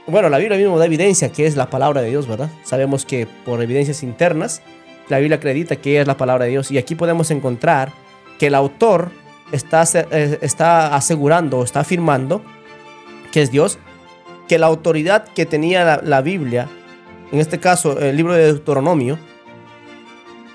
bueno, 0.07 0.29
la 0.29 0.39
Biblia 0.39 0.59
mismo 0.59 0.79
da 0.79 0.87
evidencia 0.87 1.31
que 1.31 1.47
es 1.47 1.57
la 1.57 1.71
palabra 1.71 2.03
de 2.03 2.11
Dios, 2.11 2.27
¿verdad? 2.27 2.51
Sabemos 2.63 3.07
que 3.07 3.27
por 3.45 3.63
evidencias 3.63 4.03
internas, 4.03 4.63
la 5.09 5.19
Biblia 5.19 5.37
acredita 5.37 5.77
que 5.77 6.01
es 6.01 6.07
la 6.07 6.17
palabra 6.17 6.45
de 6.45 6.51
Dios. 6.51 6.71
Y 6.71 6.79
aquí 6.79 6.95
podemos 6.95 7.31
encontrar 7.31 7.93
que 8.39 8.49
el 8.49 8.55
autor 8.55 9.11
está, 9.53 9.85
eh, 10.11 10.39
está 10.41 10.95
asegurando 10.95 11.59
o 11.59 11.65
está 11.65 11.81
afirmando 11.81 12.43
que 13.33 13.43
es 13.43 13.51
Dios, 13.51 13.79
que 14.49 14.59
la 14.59 14.67
autoridad 14.67 15.29
que 15.29 15.47
tenía 15.47 16.01
la, 16.03 16.21
Biblia, 16.21 16.69
en 17.33 17.41
este 17.41 17.59
caso 17.59 17.99
el 17.99 18.17
libro 18.17 18.35
de 18.35 18.45
Deuteronomio, 18.45 19.19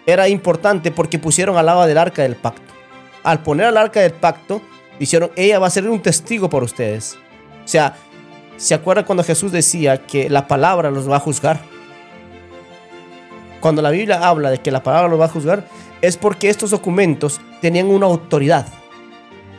era 0.05 0.27
importante 0.27 0.91
porque 0.91 1.19
pusieron 1.19 1.57
al 1.57 1.65
lado 1.65 1.85
del 1.85 1.97
arca 1.97 2.23
del 2.23 2.35
pacto. 2.35 2.73
Al 3.23 3.43
poner 3.43 3.67
al 3.67 3.77
arca 3.77 4.01
del 4.01 4.13
pacto, 4.13 4.61
dijeron, 4.99 5.31
ella 5.35 5.59
va 5.59 5.67
a 5.67 5.71
ser 5.71 5.87
un 5.89 6.01
testigo 6.01 6.49
por 6.49 6.63
ustedes. 6.63 7.17
O 7.63 7.67
sea, 7.67 7.95
¿se 8.57 8.73
acuerdan 8.73 9.05
cuando 9.05 9.23
Jesús 9.23 9.51
decía 9.51 10.05
que 10.05 10.29
la 10.29 10.47
palabra 10.47 10.89
los 10.89 11.09
va 11.09 11.17
a 11.17 11.19
juzgar? 11.19 11.59
Cuando 13.59 13.81
la 13.83 13.91
Biblia 13.91 14.27
habla 14.27 14.49
de 14.49 14.57
que 14.57 14.71
la 14.71 14.81
palabra 14.81 15.07
los 15.07 15.19
va 15.19 15.25
a 15.25 15.29
juzgar, 15.29 15.65
es 16.01 16.17
porque 16.17 16.49
estos 16.49 16.71
documentos 16.71 17.39
tenían 17.61 17.87
una 17.87 18.07
autoridad. 18.07 18.65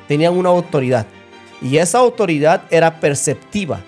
Tenían 0.08 0.36
una 0.36 0.48
autoridad. 0.48 1.06
Y 1.62 1.76
esa 1.76 1.98
autoridad 1.98 2.62
era 2.70 3.00
perceptiva. 3.00 3.80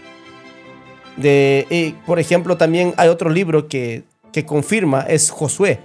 De, 1.16 1.66
eh, 1.70 1.94
por 2.06 2.18
ejemplo, 2.18 2.56
también 2.56 2.94
hay 2.96 3.08
otro 3.08 3.30
libro 3.30 3.68
que, 3.68 4.04
que 4.32 4.44
confirma, 4.44 5.02
es 5.02 5.30
Josué. 5.30 5.80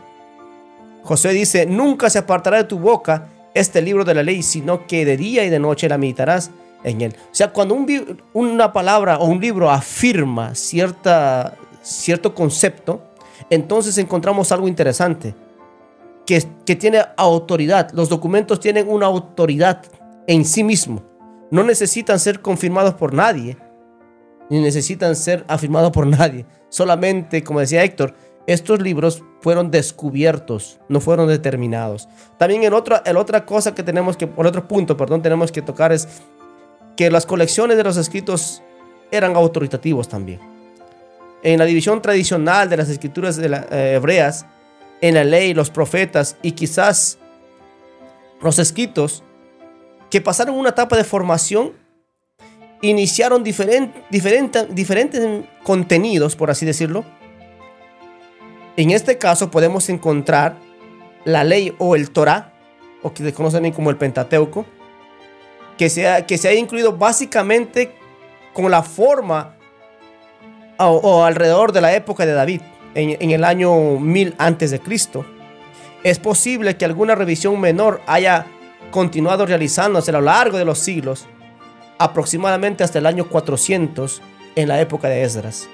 Josué 1.04 1.34
dice, 1.34 1.66
nunca 1.66 2.10
se 2.10 2.20
apartará 2.20 2.58
de 2.58 2.64
tu 2.66 2.80
boca 2.80 3.28
este 3.54 3.82
libro 3.82 4.04
de 4.04 4.14
la 4.14 4.24
ley, 4.24 4.44
sino 4.44 4.86
que 4.88 5.06
de 5.06 5.18
día 5.18 5.44
y 5.44 5.50
de 5.50 5.60
noche 5.60 5.90
la 5.90 5.98
meditarás 5.98 6.52
en 6.84 7.02
él. 7.02 7.16
O 7.32 7.36
sea, 7.36 7.52
cuando 7.52 7.76
un, 7.76 8.22
una 8.34 8.72
palabra 8.72 9.18
o 9.18 9.26
un 9.26 9.40
libro 9.40 9.70
afirma 9.70 10.56
cierta, 10.56 11.56
cierto 11.82 12.34
concepto, 12.34 13.02
entonces 13.50 13.98
encontramos 13.98 14.52
algo 14.52 14.68
interesante, 14.68 15.34
que, 16.26 16.44
que 16.66 16.76
tiene 16.76 17.02
autoridad. 17.18 17.92
Los 17.94 18.10
documentos 18.10 18.60
tienen 18.60 18.88
una 18.88 19.08
autoridad 19.08 19.84
en 20.28 20.46
sí 20.46 20.64
mismo. 20.64 21.09
No 21.52 21.64
necesitan 21.64 22.20
ser 22.20 22.42
confirmados 22.42 22.94
por 22.94 23.14
nadie, 23.14 23.58
ni 24.50 24.60
necesitan 24.60 25.16
ser 25.16 25.46
afirmados 25.48 25.92
por 25.92 26.08
nadie. 26.08 26.46
Solamente, 26.70 27.44
como 27.44 27.60
decía 27.60 27.84
Héctor, 27.84 28.14
estos 28.48 28.82
libros 28.82 29.24
fueron 29.42 29.70
descubiertos, 29.70 30.80
no 30.90 31.00
fueron 31.00 31.28
determinados. 31.28 32.08
También 32.38 32.64
el 32.64 32.74
otra, 32.74 33.04
el 33.06 33.18
otra 33.18 33.46
cosa 33.46 33.76
que 33.76 33.84
tenemos 33.84 34.18
que, 34.18 34.28
por 34.28 34.48
otro 34.48 34.68
punto, 34.68 34.98
perdón, 34.98 35.22
tenemos 35.22 35.52
que 35.52 35.62
tocar 35.62 35.92
es 35.92 36.08
que 36.98 37.12
las 37.12 37.26
colecciones 37.26 37.78
de 37.78 37.84
los 37.84 37.98
escritos 37.98 38.64
eran 39.12 39.36
autoritativos 39.36 40.08
también. 40.08 40.40
En 41.44 41.60
la 41.60 41.66
división 41.66 42.02
tradicional 42.02 42.70
de 42.70 42.78
las 42.78 42.90
escrituras 42.90 43.38
de 43.38 43.50
la, 43.50 43.68
eh, 43.72 43.94
hebreas, 43.96 44.46
en 45.00 45.16
la 45.16 45.24
ley, 45.24 45.54
los 45.54 45.70
profetas 45.70 46.36
y 46.42 46.52
quizás 46.52 47.18
los 48.42 48.60
escritos 48.60 49.24
que 50.10 50.22
pasaron 50.22 50.58
una 50.58 50.70
etapa 50.70 50.98
de 50.98 51.04
formación, 51.04 51.74
iniciaron 52.82 53.44
diferentes 53.44 54.66
contenidos, 55.64 56.36
por 56.36 56.50
así 56.50 56.66
decirlo, 56.66 57.06
en 58.78 58.92
este 58.92 59.18
caso 59.18 59.52
podemos 59.52 59.90
encontrar 59.90 60.56
la 61.26 61.44
ley 61.44 61.76
o 61.80 61.96
el 61.96 62.12
Torah, 62.12 62.54
o 63.04 63.14
que 63.14 63.24
se 63.24 63.34
conoce 63.34 63.72
como 63.74 63.90
el 63.90 63.98
Pentateuco, 63.98 64.66
que 65.78 65.90
se 65.90 66.08
ha, 66.08 66.26
que 66.26 66.38
se 66.38 66.48
ha 66.48 66.54
incluido 66.54 66.98
básicamente 66.98 67.94
con 68.54 68.72
la 68.72 68.84
forma 68.84 69.56
o, 70.78 71.24
alrededor 71.26 71.74
de 71.74 71.82
la 71.82 71.94
época 71.94 72.26
de 72.26 72.32
David, 72.32 72.62
en, 72.96 73.32
el 73.32 73.44
año 73.44 74.00
1000 74.00 74.36
antes 74.38 74.72
de 74.72 74.80
Cristo. 74.80 75.26
Es 76.04 76.18
posible 76.20 76.78
que 76.78 76.86
alguna 76.86 77.16
revisión 77.16 77.60
menor 77.60 78.02
haya 78.08 78.46
continuado 78.90 79.46
realizándose 79.46 80.12
a 80.12 80.14
lo 80.14 80.22
largo 80.22 80.58
de 80.58 80.66
los 80.66 80.80
siglos, 80.80 81.28
aproximadamente 81.98 82.84
hasta 82.84 83.00
el 83.00 83.06
año 83.06 83.28
400 83.28 84.22
en 84.56 84.68
la 84.68 84.80
época 84.82 85.08
de 85.08 85.24
Esdras. 85.24 85.68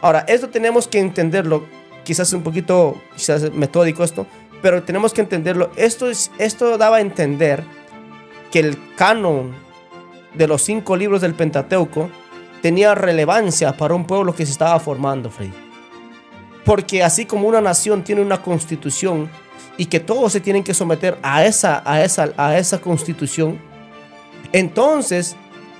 Ahora, 0.00 0.24
esto 0.28 0.48
tenemos 0.48 0.88
que 0.88 0.98
entenderlo 0.98 1.64
quizás 2.04 2.32
un 2.32 2.42
poquito 2.42 3.00
quizás 3.14 3.52
metódico 3.52 4.02
esto, 4.02 4.26
pero 4.62 4.82
tenemos 4.82 5.12
que 5.12 5.20
entenderlo. 5.20 5.70
Esto, 5.76 6.08
es, 6.10 6.30
esto 6.38 6.78
daba 6.78 6.96
a 6.96 7.00
entender 7.00 7.64
que 8.50 8.60
el 8.60 8.78
canon 8.96 9.52
de 10.34 10.46
los 10.46 10.62
cinco 10.62 10.96
libros 10.96 11.20
del 11.20 11.34
Pentateuco 11.34 12.10
tenía 12.62 12.94
relevancia 12.94 13.76
para 13.76 13.94
un 13.94 14.06
pueblo 14.06 14.34
que 14.34 14.46
se 14.46 14.52
estaba 14.52 14.78
formando, 14.80 15.30
Freddy. 15.30 15.52
Porque 16.64 17.02
así 17.02 17.26
como 17.26 17.48
una 17.48 17.60
nación 17.60 18.04
tiene 18.04 18.22
una 18.22 18.42
constitución 18.42 19.30
y 19.80 19.86
que 19.86 19.98
todos 19.98 20.30
se 20.30 20.40
tienen 20.40 20.62
que 20.62 20.74
someter 20.74 21.16
a 21.22 21.42
esa, 21.42 21.82
a 21.86 22.04
esa, 22.04 22.34
a 22.36 22.58
esa 22.58 22.82
constitución, 22.82 23.58
entonces 24.52 25.36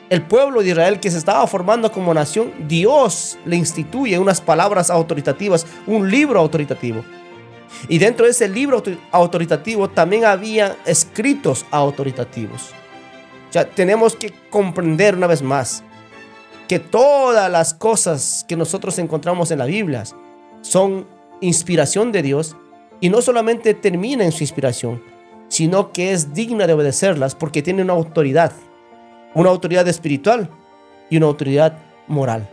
el 0.08 0.22
pueblo 0.22 0.62
de 0.62 0.70
Israel 0.70 1.00
que 1.00 1.10
se 1.10 1.18
estaba 1.18 1.46
formando 1.46 1.92
como 1.92 2.14
nación, 2.14 2.50
Dios 2.66 3.36
le 3.44 3.56
instituye 3.56 4.18
unas 4.18 4.40
palabras 4.40 4.88
autoritativas, 4.88 5.66
un 5.86 6.10
libro 6.10 6.40
autoritativo. 6.40 7.04
Y 7.90 7.98
dentro 7.98 8.24
de 8.24 8.30
ese 8.30 8.48
libro 8.48 8.82
autoritativo 9.12 9.90
también 9.90 10.24
había 10.24 10.78
escritos 10.86 11.66
autoritativos. 11.70 12.70
O 13.50 13.52
sea, 13.52 13.68
tenemos 13.68 14.16
que 14.16 14.32
comprender 14.48 15.14
una 15.14 15.26
vez 15.26 15.42
más 15.42 15.84
que 16.68 16.78
todas 16.78 17.50
las 17.52 17.74
cosas 17.74 18.46
que 18.48 18.56
nosotros 18.56 18.98
encontramos 18.98 19.50
en 19.50 19.58
la 19.58 19.66
Biblia 19.66 20.04
son 20.62 21.06
inspiración 21.42 22.12
de 22.12 22.22
Dios 22.22 22.56
y 23.00 23.08
no 23.08 23.22
solamente 23.22 23.74
termina 23.74 24.24
en 24.24 24.32
su 24.32 24.42
inspiración, 24.42 25.02
sino 25.48 25.92
que 25.92 26.12
es 26.12 26.34
digna 26.34 26.66
de 26.66 26.74
obedecerlas 26.74 27.34
porque 27.34 27.62
tiene 27.62 27.82
una 27.82 27.92
autoridad 27.94 28.52
una 29.34 29.50
autoridad 29.50 29.86
espiritual 29.88 30.48
y 31.08 31.16
una 31.16 31.26
autoridad 31.26 31.78
moral. 32.08 32.48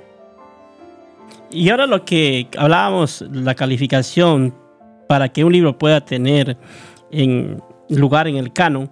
Y 1.50 1.70
ahora 1.70 1.88
lo 1.88 2.04
que 2.04 2.48
hablábamos, 2.58 3.24
la 3.32 3.56
calificación 3.56 4.54
para 5.08 5.30
que 5.30 5.44
un 5.44 5.54
libro 5.54 5.78
pueda 5.78 6.02
tener 6.02 6.58
en 7.12 7.62
lugar 7.90 8.28
en 8.28 8.36
el 8.36 8.52
canon, 8.52 8.92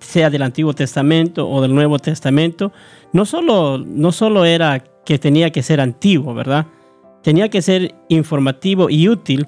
sea 0.00 0.30
del 0.30 0.42
Antiguo 0.42 0.72
Testamento 0.72 1.48
o 1.48 1.62
del 1.62 1.74
Nuevo 1.74 1.98
Testamento, 1.98 2.72
no 3.12 3.24
solo, 3.24 3.78
no 3.78 4.10
solo 4.10 4.44
era 4.44 4.82
que 5.04 5.18
tenía 5.18 5.50
que 5.50 5.62
ser 5.62 5.80
antiguo, 5.80 6.34
¿verdad? 6.34 6.66
Tenía 7.22 7.48
que 7.48 7.62
ser 7.62 7.94
informativo 8.08 8.88
y 8.90 9.08
útil 9.08 9.46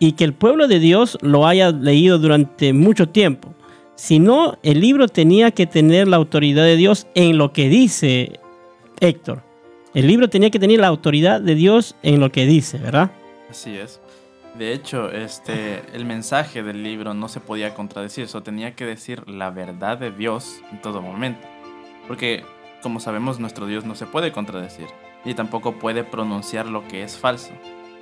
y 0.00 0.12
que 0.12 0.24
el 0.24 0.32
pueblo 0.32 0.66
de 0.66 0.80
Dios 0.80 1.16
lo 1.20 1.46
haya 1.46 1.70
leído 1.70 2.18
durante 2.18 2.72
mucho 2.72 3.08
tiempo 3.08 3.54
sino 4.00 4.56
el 4.62 4.80
libro 4.80 5.08
tenía 5.08 5.50
que 5.50 5.66
tener 5.66 6.08
la 6.08 6.16
autoridad 6.16 6.64
de 6.64 6.76
Dios 6.76 7.06
en 7.14 7.36
lo 7.36 7.52
que 7.52 7.68
dice 7.68 8.40
Héctor. 8.98 9.42
El 9.92 10.06
libro 10.06 10.30
tenía 10.30 10.48
que 10.48 10.58
tener 10.58 10.80
la 10.80 10.86
autoridad 10.86 11.38
de 11.38 11.54
Dios 11.54 11.94
en 12.02 12.18
lo 12.18 12.32
que 12.32 12.46
dice, 12.46 12.78
¿verdad? 12.78 13.10
Así 13.50 13.76
es. 13.76 14.00
De 14.58 14.72
hecho, 14.72 15.10
este, 15.10 15.82
el 15.92 16.06
mensaje 16.06 16.62
del 16.62 16.82
libro 16.82 17.12
no 17.12 17.28
se 17.28 17.40
podía 17.40 17.74
contradecir, 17.74 18.24
eso 18.24 18.42
tenía 18.42 18.74
que 18.74 18.86
decir 18.86 19.28
la 19.28 19.50
verdad 19.50 19.98
de 19.98 20.10
Dios 20.10 20.62
en 20.72 20.80
todo 20.80 21.02
momento. 21.02 21.46
Porque, 22.08 22.42
como 22.82 23.00
sabemos, 23.00 23.38
nuestro 23.38 23.66
Dios 23.66 23.84
no 23.84 23.94
se 23.94 24.06
puede 24.06 24.32
contradecir 24.32 24.86
y 25.26 25.34
tampoco 25.34 25.78
puede 25.78 26.04
pronunciar 26.04 26.64
lo 26.64 26.88
que 26.88 27.02
es 27.02 27.18
falso. 27.18 27.52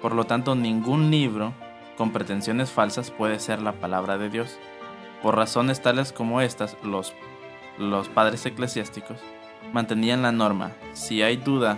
Por 0.00 0.14
lo 0.14 0.22
tanto, 0.22 0.54
ningún 0.54 1.10
libro 1.10 1.54
con 1.98 2.12
pretensiones 2.12 2.70
falsas 2.70 3.10
puede 3.10 3.40
ser 3.40 3.60
la 3.60 3.72
palabra 3.72 4.16
de 4.16 4.30
Dios. 4.30 4.56
Por 5.20 5.36
razones 5.36 5.82
tales 5.82 6.12
como 6.12 6.40
estas, 6.40 6.76
los, 6.84 7.12
los 7.76 8.08
padres 8.08 8.46
eclesiásticos 8.46 9.18
mantenían 9.72 10.22
la 10.22 10.30
norma, 10.30 10.72
si 10.92 11.22
hay 11.22 11.36
duda, 11.36 11.76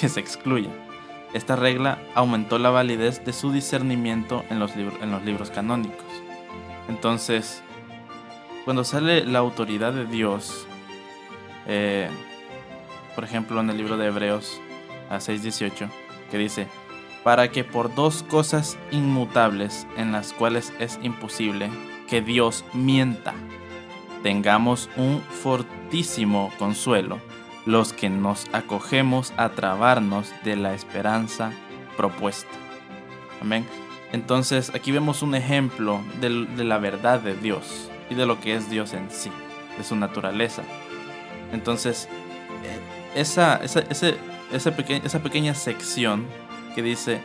que 0.00 0.08
se 0.08 0.20
excluya. 0.20 0.70
Esta 1.34 1.56
regla 1.56 1.98
aumentó 2.14 2.58
la 2.58 2.70
validez 2.70 3.24
de 3.24 3.32
su 3.32 3.50
discernimiento 3.50 4.44
en 4.48 4.60
los, 4.60 4.76
en 4.76 5.10
los 5.10 5.24
libros 5.24 5.50
canónicos. 5.50 6.06
Entonces, 6.88 7.62
cuando 8.64 8.84
sale 8.84 9.26
la 9.26 9.40
autoridad 9.40 9.92
de 9.92 10.06
Dios, 10.06 10.66
eh, 11.66 12.08
por 13.16 13.24
ejemplo 13.24 13.60
en 13.60 13.70
el 13.70 13.76
libro 13.76 13.96
de 13.96 14.06
Hebreos 14.06 14.60
a 15.10 15.16
6.18, 15.16 15.90
que 16.30 16.38
dice, 16.38 16.68
para 17.26 17.50
que 17.50 17.64
por 17.64 17.92
dos 17.92 18.22
cosas 18.22 18.78
inmutables 18.92 19.84
en 19.96 20.12
las 20.12 20.32
cuales 20.32 20.72
es 20.78 20.96
imposible 21.02 21.68
que 22.06 22.22
Dios 22.22 22.64
mienta. 22.72 23.34
Tengamos 24.22 24.88
un 24.96 25.20
fortísimo 25.22 26.52
consuelo 26.56 27.18
los 27.64 27.92
que 27.92 28.10
nos 28.10 28.46
acogemos 28.52 29.32
a 29.36 29.48
trabarnos 29.48 30.32
de 30.44 30.54
la 30.54 30.72
esperanza 30.72 31.50
propuesta. 31.96 32.56
Amén. 33.42 33.66
Entonces 34.12 34.70
aquí 34.72 34.92
vemos 34.92 35.22
un 35.22 35.34
ejemplo 35.34 36.00
de, 36.20 36.30
la 36.30 36.78
verdad 36.78 37.18
de 37.18 37.34
Dios 37.34 37.90
y 38.08 38.14
de 38.14 38.24
lo 38.24 38.40
que 38.40 38.54
es 38.54 38.70
Dios 38.70 38.92
en 38.92 39.10
sí, 39.10 39.32
de 39.76 39.82
su 39.82 39.96
naturaleza. 39.96 40.62
Entonces, 41.52 42.08
eh, 42.62 43.18
esa, 43.20 43.56
esa, 43.64 43.80
ese, 43.80 44.16
esa, 44.52 44.70
esa 45.02 45.22
pequeña 45.24 45.54
sección 45.56 46.45
que 46.76 46.82
dice, 46.82 47.18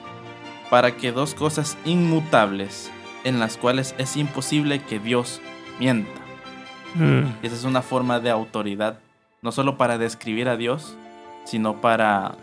para 0.72 0.96
que 0.96 1.12
dos 1.12 1.36
cosas 1.36 1.78
inmutables 1.86 2.90
en 3.24 3.40
las 3.40 3.58
cuales 3.58 3.94
es 4.00 4.18
imposible 4.18 4.80
que 4.80 4.98
Dios 4.98 5.42
mienta. 5.80 6.10
Mm, 6.96 7.24
Y 7.44 7.48
esa 7.48 7.56
es 7.56 7.66
una 7.66 7.82
forma 7.84 8.20
de 8.20 8.32
autoridad, 8.32 8.98
no 9.44 9.52
solo 9.52 9.78
para 9.78 9.98
describir 9.98 10.48
a 10.50 10.58
Dios, 10.58 10.96
sino 11.44 11.82
para, 11.82 12.36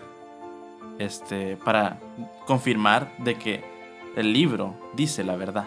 este, 0.98 1.56
para 1.64 1.98
confirmar 2.46 3.10
de 3.18 3.34
que 3.36 3.64
el 4.16 4.32
libro 4.32 4.74
dice 4.94 5.24
la 5.24 5.36
verdad. 5.36 5.64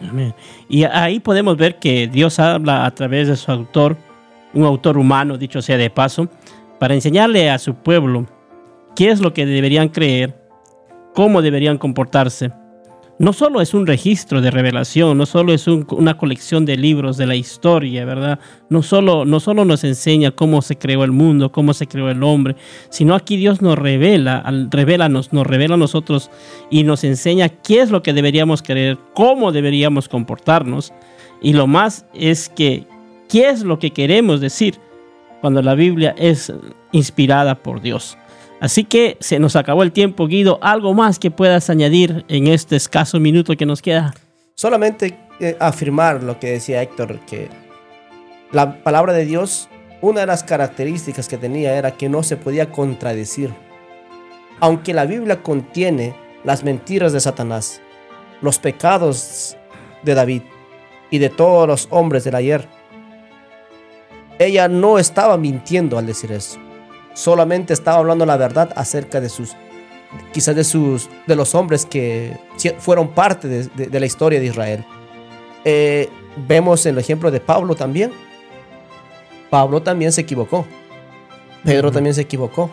amén. 0.00 0.34
Y 0.68 0.84
ahí 0.84 1.20
podemos 1.20 1.56
ver 1.56 1.78
que 1.78 2.06
Dios 2.06 2.38
habla 2.38 2.84
a 2.84 2.90
través 2.94 3.28
de 3.28 3.36
su 3.36 3.50
autor, 3.50 3.96
un 4.52 4.64
autor 4.64 4.98
humano, 4.98 5.38
dicho 5.38 5.62
sea 5.62 5.78
de 5.78 5.88
paso, 5.90 6.28
para 6.78 6.94
enseñarle 6.94 7.50
a 7.50 7.58
su 7.58 7.74
pueblo 7.74 8.26
qué 8.94 9.10
es 9.10 9.20
lo 9.20 9.32
que 9.32 9.46
deberían 9.46 9.88
creer, 9.88 10.45
cómo 11.16 11.40
deberían 11.40 11.78
comportarse. 11.78 12.52
No 13.18 13.32
solo 13.32 13.62
es 13.62 13.72
un 13.72 13.86
registro 13.86 14.42
de 14.42 14.50
revelación, 14.50 15.16
no 15.16 15.24
solo 15.24 15.54
es 15.54 15.66
un- 15.66 15.86
una 15.92 16.18
colección 16.18 16.66
de 16.66 16.76
libros 16.76 17.16
de 17.16 17.26
la 17.26 17.34
historia, 17.34 18.04
¿verdad? 18.04 18.38
No 18.68 18.82
solo, 18.82 19.24
no 19.24 19.40
solo 19.40 19.64
nos 19.64 19.82
enseña 19.84 20.32
cómo 20.32 20.60
se 20.60 20.76
creó 20.76 21.02
el 21.04 21.12
mundo, 21.12 21.50
cómo 21.50 21.72
se 21.72 21.86
creó 21.86 22.10
el 22.10 22.22
hombre, 22.22 22.56
sino 22.90 23.14
aquí 23.14 23.38
Dios 23.38 23.62
nos 23.62 23.78
revela, 23.78 24.44
revela, 24.70 25.08
nos, 25.08 25.32
nos 25.32 25.46
revela 25.46 25.76
a 25.76 25.78
nosotros 25.78 26.30
y 26.70 26.84
nos 26.84 27.02
enseña 27.04 27.48
qué 27.48 27.80
es 27.80 27.90
lo 27.90 28.02
que 28.02 28.12
deberíamos 28.12 28.60
creer, 28.60 28.98
cómo 29.14 29.50
deberíamos 29.50 30.10
comportarnos. 30.10 30.92
Y 31.40 31.54
lo 31.54 31.66
más 31.66 32.04
es 32.12 32.50
que, 32.50 32.84
¿qué 33.30 33.48
es 33.48 33.62
lo 33.62 33.78
que 33.78 33.92
queremos 33.92 34.42
decir 34.42 34.74
cuando 35.40 35.62
la 35.62 35.74
Biblia 35.74 36.14
es 36.18 36.52
inspirada 36.92 37.54
por 37.54 37.80
Dios? 37.80 38.18
Así 38.60 38.84
que 38.84 39.16
se 39.20 39.38
nos 39.38 39.54
acabó 39.54 39.82
el 39.82 39.92
tiempo, 39.92 40.26
Guido. 40.26 40.58
¿Algo 40.62 40.94
más 40.94 41.18
que 41.18 41.30
puedas 41.30 41.68
añadir 41.68 42.24
en 42.28 42.46
este 42.46 42.76
escaso 42.76 43.20
minuto 43.20 43.54
que 43.54 43.66
nos 43.66 43.82
queda? 43.82 44.14
Solamente 44.54 45.18
eh, 45.40 45.56
afirmar 45.60 46.22
lo 46.22 46.38
que 46.40 46.52
decía 46.52 46.82
Héctor, 46.82 47.20
que 47.26 47.48
la 48.52 48.82
palabra 48.82 49.12
de 49.12 49.26
Dios, 49.26 49.68
una 50.00 50.20
de 50.20 50.26
las 50.26 50.42
características 50.42 51.28
que 51.28 51.36
tenía 51.36 51.76
era 51.76 51.92
que 51.92 52.08
no 52.08 52.22
se 52.22 52.36
podía 52.36 52.70
contradecir. 52.72 53.52
Aunque 54.60 54.94
la 54.94 55.04
Biblia 55.04 55.42
contiene 55.42 56.14
las 56.42 56.64
mentiras 56.64 57.12
de 57.12 57.20
Satanás, 57.20 57.82
los 58.40 58.58
pecados 58.58 59.58
de 60.02 60.14
David 60.14 60.42
y 61.10 61.18
de 61.18 61.28
todos 61.28 61.68
los 61.68 61.88
hombres 61.90 62.24
del 62.24 62.36
ayer, 62.36 62.66
ella 64.38 64.68
no 64.68 64.98
estaba 64.98 65.36
mintiendo 65.36 65.98
al 65.98 66.06
decir 66.06 66.32
eso. 66.32 66.58
Solamente 67.16 67.72
estaba 67.72 67.96
hablando 67.96 68.26
la 68.26 68.36
verdad 68.36 68.70
acerca 68.76 69.20
de 69.22 69.30
sus, 69.30 69.52
quizás 70.32 70.54
de 70.54 70.64
sus, 70.64 71.08
de 71.26 71.34
los 71.34 71.54
hombres 71.54 71.86
que 71.86 72.36
fueron 72.78 73.08
parte 73.08 73.48
de, 73.48 73.64
de- 73.74 73.86
de 73.86 74.00
la 74.00 74.04
historia 74.04 74.38
de 74.38 74.44
Israel. 74.46 74.84
Eh, 75.64 76.10
vemos 76.46 76.84
el 76.84 76.98
ejemplo 76.98 77.30
de 77.30 77.40
Pablo 77.40 77.74
también. 77.74 78.12
Pablo 79.48 79.80
también 79.82 80.12
se 80.12 80.20
equivocó. 80.20 80.66
Pedro 81.64 81.90
también 81.90 82.14
se 82.14 82.20
equivocó. 82.20 82.70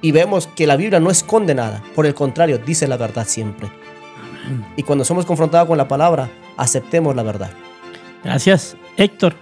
Y 0.00 0.12
vemos 0.12 0.46
que 0.46 0.66
la 0.66 0.76
Biblia 0.76 0.98
no 0.98 1.10
esconde 1.10 1.54
nada. 1.54 1.82
Por 1.94 2.06
el 2.06 2.14
contrario, 2.14 2.58
dice 2.58 2.88
la 2.88 2.96
verdad 2.96 3.26
siempre. 3.26 3.68
Y 4.76 4.82
cuando 4.82 5.04
somos 5.04 5.26
confrontados 5.26 5.68
con 5.68 5.76
la 5.76 5.88
palabra, 5.88 6.30
aceptemos 6.56 7.14
la 7.14 7.22
verdad. 7.22 7.50
Gracias, 8.24 8.76
Héctor. 8.96 9.34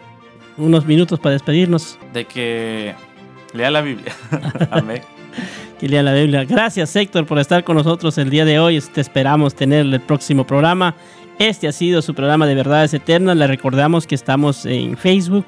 Unos 0.56 0.84
minutos 0.84 1.20
para 1.20 1.34
despedirnos. 1.34 1.96
De 2.12 2.24
que 2.24 2.94
lea 3.56 3.70
la 3.70 3.80
Biblia. 3.80 4.12
Amén. 4.70 5.02
Que 5.78 5.88
lea 5.88 6.02
la 6.02 6.14
Biblia. 6.14 6.44
Gracias, 6.44 6.94
Héctor, 6.94 7.26
por 7.26 7.38
estar 7.38 7.64
con 7.64 7.76
nosotros 7.76 8.16
el 8.18 8.30
día 8.30 8.44
de 8.44 8.58
hoy. 8.58 8.80
Te 8.80 9.00
esperamos 9.00 9.54
tener 9.54 9.84
el 9.84 10.00
próximo 10.00 10.46
programa. 10.46 10.94
Este 11.38 11.68
ha 11.68 11.72
sido 11.72 12.00
su 12.00 12.14
programa 12.14 12.46
de 12.46 12.54
Verdades 12.54 12.94
Eternas. 12.94 13.36
Le 13.36 13.46
recordamos 13.46 14.06
que 14.06 14.14
estamos 14.14 14.64
en 14.64 14.96
Facebook 14.96 15.44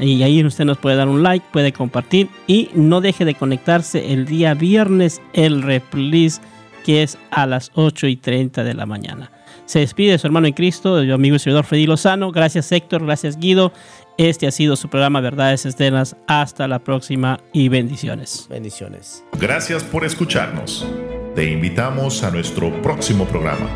y 0.00 0.22
ahí 0.22 0.44
usted 0.44 0.64
nos 0.64 0.78
puede 0.78 0.96
dar 0.96 1.08
un 1.08 1.22
like, 1.22 1.44
puede 1.52 1.72
compartir 1.72 2.28
y 2.46 2.70
no 2.74 3.00
deje 3.00 3.24
de 3.24 3.34
conectarse 3.34 4.12
el 4.12 4.26
día 4.26 4.54
viernes 4.54 5.20
el 5.32 5.62
replis 5.62 6.40
que 6.84 7.02
es 7.02 7.18
a 7.30 7.46
las 7.46 7.70
8 7.74 8.08
y 8.08 8.16
30 8.16 8.64
de 8.64 8.74
la 8.74 8.86
mañana. 8.86 9.30
Se 9.66 9.78
despide 9.78 10.18
su 10.18 10.26
hermano 10.26 10.46
en 10.46 10.52
Cristo, 10.52 11.02
yo 11.02 11.14
amigo 11.14 11.36
y 11.36 11.38
servidor 11.38 11.64
Freddy 11.64 11.86
Lozano. 11.86 12.32
Gracias 12.32 12.72
Héctor, 12.72 13.04
gracias 13.04 13.38
Guido. 13.38 13.72
Este 14.18 14.46
ha 14.46 14.50
sido 14.50 14.76
su 14.76 14.88
programa 14.88 15.20
Verdades 15.20 15.64
Eternas. 15.66 16.16
Hasta 16.26 16.68
la 16.68 16.78
próxima 16.80 17.40
y 17.52 17.68
bendiciones. 17.68 18.46
Bendiciones. 18.48 19.24
Gracias 19.38 19.82
por 19.84 20.04
escucharnos. 20.04 20.86
Te 21.34 21.50
invitamos 21.50 22.22
a 22.22 22.30
nuestro 22.30 22.82
próximo 22.82 23.24
programa. 23.24 23.68